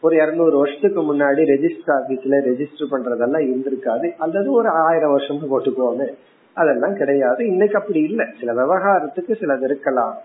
[0.04, 4.12] ஒரு இருநூறு வருஷத்துக்கு முன்னாடி ரெஜிஸ்டர் ஆபீஸ்ல ரெஜிஸ்டர் பண்றதெல்லாம் இருந்திருக்காது.
[4.18, 6.06] அல்லது ஒரு ஆயிரம் வருஷம் போட்டுக்கோங்க
[6.54, 7.48] அதெல்லாம் கிடையாது.
[7.48, 8.26] இன்னைக்கு அப்படி இல்லை.
[8.40, 10.16] சில விவகாரத்துக்கு சிலது இருக்கலாம்.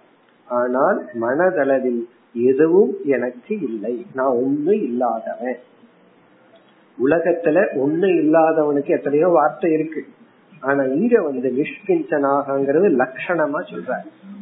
[0.48, 2.00] ஆனால் மனதளவில்
[2.32, 4.06] எதுவும் எனக்கு இல்லை.
[4.14, 5.58] நான் ஒண்ணு இல்லாதவன்.
[6.98, 10.04] உலகத்துல ஒண்ணு இல்லாதவனுக்கு எத்தனையோ வார்த்தை இருக்கு.
[10.60, 13.92] ஆனா இங்க வந்து நிஷ்கிஞ்சனாகங்கிறது லட்சணமா சொல்ற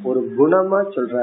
[0.02, 1.16] ஒரு குணமா சொல்ற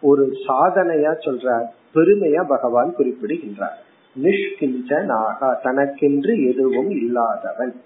[0.00, 3.82] ஒரு சாதனையா சொல்றார் பெருமையா பகவான் குறிப்பிடுகின்றார்.
[4.22, 7.80] நிஷ்கிஞ்சனாக தனக்கென்று எதுவும் இல்லாதவன்.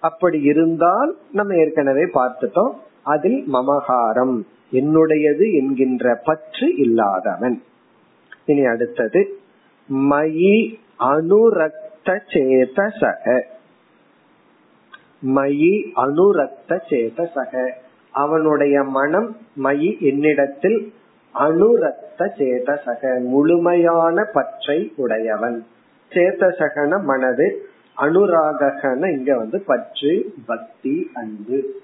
[0.00, 4.42] அப்படி இருந்தால் நம்ம ஏற்கனவே பார்த்துட்டோம் அதில் மமகாரம்
[4.72, 7.62] என்னுடையது என்கின்ற பற்று இல்லாதவன்.
[8.46, 9.38] இனி அடுத்தது
[9.92, 13.42] மயி அனுரக்த அனுரக்த சேதசக.
[15.26, 17.70] மயி அனுரக்த சேதசக.
[18.12, 20.92] அவனுடைய மனம் மயி என்னிடத்தில்
[21.34, 25.66] அனுரத்த சேதசக முழுமையான பற்றை உடையவன்.
[26.10, 31.80] சேதசகன மனது அனுராகன இங்க வந்து பற்று பக்தி அன்பு.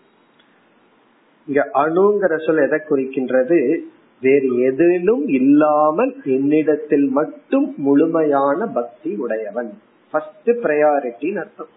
[1.46, 3.78] இங்க அணுங்கிற சொல் எதை குறிக்கின்றது?
[4.20, 9.78] வேறு எதிலும் இல்லாமல் என்னிடத்தில் மட்டும் முழுமையான பக்தி உடையவன்.
[10.10, 11.76] ஃபர்ஸ்ட் ப்ரையாரிட்டின்னு அர்த்தம்.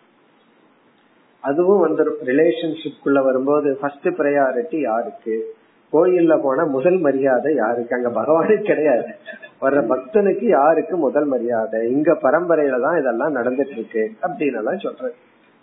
[1.44, 5.36] அதுவும் வந்துடும் ரிலேஷன்ஷிப் குள்ள வரும்போது ஃபர்ஸ்ட் ப்ரையாரிட்டி யாருக்கு?
[5.94, 7.96] கோயில்ல போனா முதல் மரியாதை யாருக்கு?
[7.96, 9.10] அங்க பகவானுக்கு கிடையாது.
[9.62, 11.92] வர்ற பக்தனுக்கு யாருக்கு முதல் மரியாதை?
[11.92, 15.16] இங்க பரம்பரையில தான் இதெல்லாம் நடந்துட்டு இருக்கு அப்படின்னு எல்லாம் சொல்றது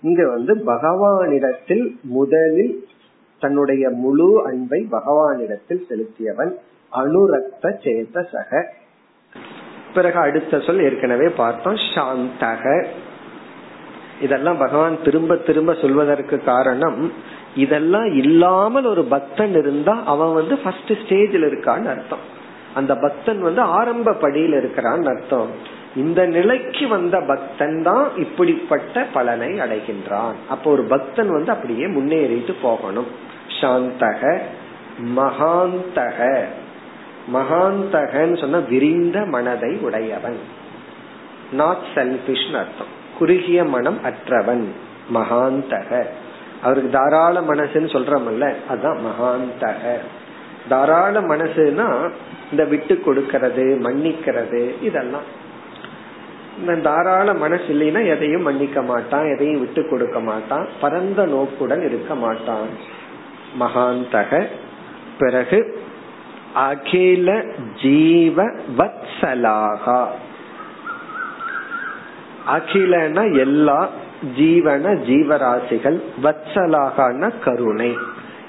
[0.03, 2.75] இங்க வந்து பகவானிடத்தில் முதலில்
[3.43, 6.53] தன்னுடைய முழு அன்பை பகவானிடத்தில் செலுத்தியவன்
[6.93, 8.51] அனுரக்த சேதசக
[9.95, 12.65] பிறகு அடுத்த சொல் ஏற்கனவே பார்த்தோம் சாந்தக.
[14.21, 17.13] இதெல்லாம் பகவான் திரும்ப திரும்ப சொல்வதற்கு காரணம்
[17.57, 22.37] இதெல்லாம் இல்லாமல் ஒரு பக்தன் இருந்தா அவன் வந்து ஃபர்ஸ்ட் ஸ்டேஜில் இருக்கான்னு அர்த்தம்.
[22.75, 25.47] அந்த பக்தன் வந்து ஆரம்ப படியில் இருக்கிறான்னு அர்த்தம்.
[25.97, 30.35] இந்த நிலைக்கு வந்த பக்தன் தான் இப்படிப்பட்ட பலனை அடைகின்றான்.
[30.49, 33.07] அப்போ ஒரு பக்தன் வந்து அப்படியே முன்னேறிட்டு போகணும்.
[33.61, 34.39] சாந்தக
[35.17, 36.45] மகாந்தக.
[37.35, 40.39] மகாந்தகன்னு சொன்ன விரிந்த மனதை உடையவன்.
[41.53, 42.97] நாட் செல்பிஷ் அர்த்தம்.
[43.19, 44.65] குறுகிய மனம் அற்றவன்.
[45.15, 46.05] மகாந்தக.
[46.63, 49.97] அவருக்கு தாராள மனசுன்னு சொல்றமல்ல அதுதான் மகாந்தக.
[50.69, 52.11] தாராள மனசுனா
[52.51, 55.47] இந்த விட்டு கொடுக்கறது மன்னிக்கிறது இதெல்லாம்.
[56.59, 62.69] இந்த தாராள மனசு இல்லைன்னா எதையும் மன்னிக்க மாட்டான் எதையும் விட்டு கொடுக்க மாட்டான் பரந்த நோக்குடன் இருக்க மாட்டான்.
[63.61, 64.47] மகாந்தக.
[65.19, 65.81] பிறகு
[66.55, 67.45] அகில
[67.83, 68.45] ஜீவ
[68.79, 70.07] வத்சலாகா.
[72.49, 73.81] அகிலன எல்லா
[74.39, 77.93] ஜீவன ஜீவராசிகள் வத்சலாகன கருணை.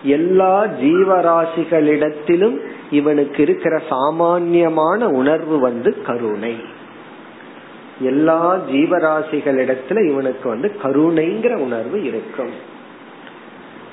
[0.04, 2.58] எல்லா ஜீவராசிகளிடத்திலும்
[2.92, 6.56] இவனுக்கு இருக்கிற சாமான்யமான உணர்வு வந்து கருணை.
[8.02, 12.54] எல்லா ஜீவராசிகளிடத்துல இவனுக்கு வந்து கருணைங்கிற உணர்வு இருக்கும்.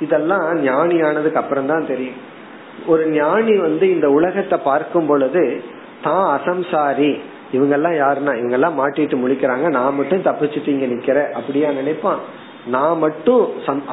[0.00, 2.20] இதெல்லாம் ஞானி ஆனதுக்கு அப்புறம் தான் தெரியும்.
[2.86, 5.44] ஒரு ஞானி வந்து இந்த உலகத்தை பார்க்கும் பொழுது
[6.02, 7.12] தான் அசம்சாரி
[7.52, 12.20] இவங்க எல்லாம் யாருன்னா இவங்க எல்லாம் மாட்டிட்டு முழிக்கிறாங்க நான் மட்டும் தப்பிச்சுட்டு இங்க நிக்கிற அப்படியா நினைப்பான்.
[12.74, 13.42] நான் மட்டும்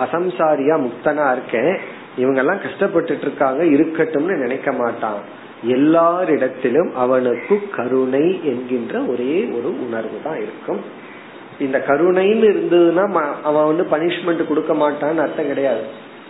[0.04, 1.74] அசம்சாரியா முக்தனா இருக்கேன்
[2.18, 5.22] இவங்க எல்லாம் கஷ்டப்பட்டுட்டு இருக்காங்க இருக்கட்டும்னு நினைக்க மாட்டான்.
[5.68, 10.82] எல்லாரிடத்திலும் அவனுக்கு கருணை என்கின்ற ஒரே ஒரு உணர்வு தான் இருக்கும்.
[11.60, 13.06] இந்த கருணைன்னு இருந்ததுன்னா
[13.50, 15.84] அவன் வந்து பனிஷ்மெண்ட் கொடுக்க மாட்டான்னு அர்த்தம் கிடையாது.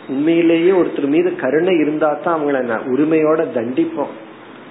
[0.09, 4.13] உண்மையிலேயே ஒருத்தர் மீது கருணை இருந்தா தான் அவங்கள உரிமையோட தண்டிப்போம்.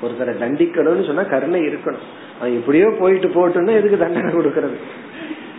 [0.02, 2.06] ஒருத்தரை தண்டிக்கணும்னு சொன்னா கருணை இருக்கணும்.
[2.38, 4.76] அவன் எப்படியோ போயிட்டு போட்டுன்னா எதுக்கு தண்டனை கொடுக்கறது?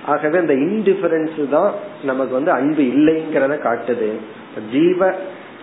[0.05, 1.73] ஆகவே இந்த இன்டிஃபரன்ஸ் தான்
[2.03, 4.09] நமக்கு வந்து அன்பு இல்லைங்கிறத காட்டுது.
[4.71, 5.13] ஜீவ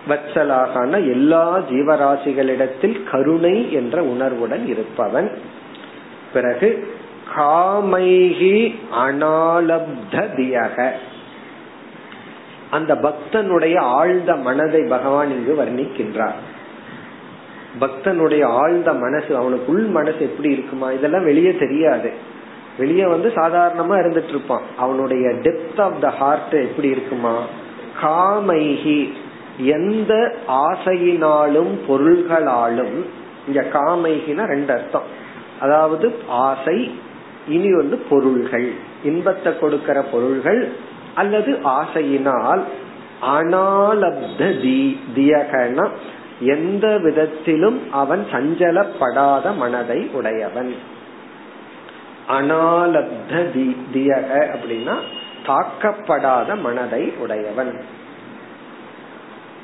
[0.09, 5.29] வச்சலாகான எல்லா ஜீவராசிகளிடத்தில் கருணை என்ற உணர்வுடன் இருப்பவன்.
[6.33, 6.87] பிறகு
[7.35, 8.75] காமைகி
[9.05, 10.91] அனாலப்த தியக.
[12.69, 16.39] அந்த பக்தனுடைய ஆழ்ந்த மனதை பகவான் இங்கு வர்ணிக்கின்றார்.
[17.79, 20.91] பக்தனுடைய ஆழ்ந்த மனசு அவனுக்கு உள் மனசு எப்படி இருக்குமா?
[20.91, 22.11] இதெல்லாம் வெளியே தெரியாது.
[22.77, 24.61] வெளியே வந்து சாதாரணமா இருந்துட்டு இருப்பான்.
[24.77, 27.43] அவனுடைய டெப்த் ஆஃப் த ஹார்ட் எப்படி இருக்குமா?
[28.01, 29.11] காமைகி
[29.57, 33.05] எந்த ஆசையினாலும் பொருள்களாலும்
[33.47, 35.19] இங்க காமைகினா ரெண்டு அர்த்தம்.
[35.59, 36.91] அதாவது ஆசை
[37.47, 38.71] இனி வந்து பொருள்கள்.
[39.03, 40.71] இன்பத்தை கொடுக்கிற பொருள்கள்
[41.15, 42.61] அல்லது ஆசையினால்
[43.21, 44.59] அனாலப்த
[45.15, 45.89] தியகன
[46.41, 50.75] எந்த விதத்திலும் அவன் சஞ்சலப்படாத மனதை உடையவன்.
[52.29, 53.45] அனாலப்த
[53.93, 54.95] தியக அப்படின்னா
[55.45, 57.81] தாக்கப்படாத மனதை உடையவன்.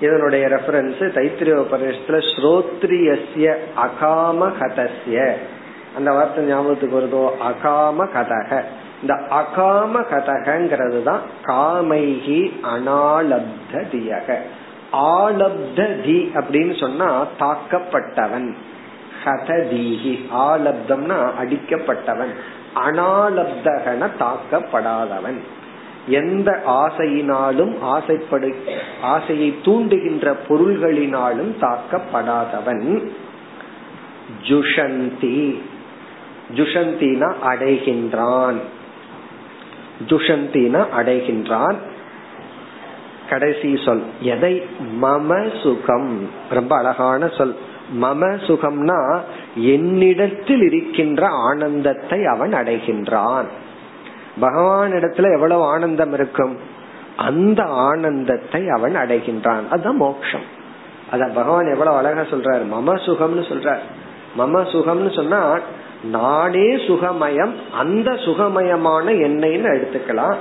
[0.01, 5.31] இதனுடைய ரெஃபரன்ஸ் தைத்திரியோபனிஷத்துல ஸ்ரோத்ரியஸ்ய அகாம கதஸ்ய
[5.95, 7.29] அந்த வார்த்தை ஞாபகத்துக்கு வருதோ?
[7.51, 8.61] அகாம கதக
[9.01, 14.37] இந்த அகாம கதகங்கிறது தான் காமைகி அனாலப்த தியக.
[14.93, 18.55] ஆலப்ததி அப்படின்னு சொன்னா தாக்கப்பட்டவன்.
[19.25, 22.33] ஹததீகி ஆலப்தம்னா அடிக்கப்பட்டவன்.
[22.75, 25.37] அனாலப்தகன தாக்கப்படாதவன்.
[26.07, 28.53] எந்த ஆசையினாலும் ஆசைப்படு
[29.01, 33.09] ஆசையை தூண்டுகின்ற பொருள்களினாலும் தாக்கப்படாதவன்.
[34.43, 35.61] ஜுஷந்தி.
[36.55, 38.57] ஜுஷந்தினா அடைகின்றான்.
[40.07, 41.75] ஜுஷந்தினா அடைகின்றான்.
[43.29, 44.03] கடைசி சொல்.
[44.21, 44.65] எதை?
[45.01, 46.29] மம சுகம்.
[46.49, 47.55] ரொம்ப அழகான சொல்.
[48.01, 49.19] மம சுகம்னா
[49.55, 53.45] என்னிடத்தில் இருக்கின்ற ஆனந்தத்தை அவன் அடைகின்றான்.
[54.39, 56.57] பகவான் இடத்துல எவ்வளவு ஆனந்தம் இருக்கும்?
[57.17, 59.67] அந்த ஆனந்தத்தை அவன் அடைகின்றான்.
[59.69, 60.55] அதுதான் மோக்ஷம்.
[61.11, 62.63] அத பகவான் எவ்வளவு அழகா சொல்றாரு.
[62.73, 63.79] மம சுகம்னு சொல்றார்.
[64.37, 65.59] மம சுகம்னு சொன்னா
[66.03, 70.35] நானே சுகமயம் அந்த சுகமயமான என்னைன்னு எடுத்துக்கலாம்.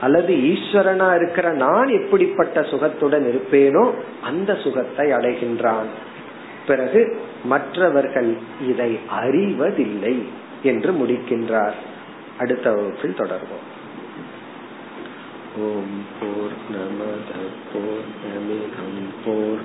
[0.00, 3.84] அல்லது ஈஸ்வரனா இருக்கிற நான் எப்படிப்பட்ட சுகத்துடன் இருப்பேனோ
[4.22, 5.90] அந்த சுகத்தை அடைகின்றான்.
[6.66, 8.36] பிறகு மற்றவர்கள்
[8.68, 10.22] இதை அறிவதில்லை
[10.62, 11.76] என்று முடிக்கின்றார்.
[12.38, 13.66] அடுத்த வகுப்பில் தொடர்வோம்.
[15.58, 17.30] ஓம் போர் நமத
[17.72, 19.64] போர் நமிதம் போர்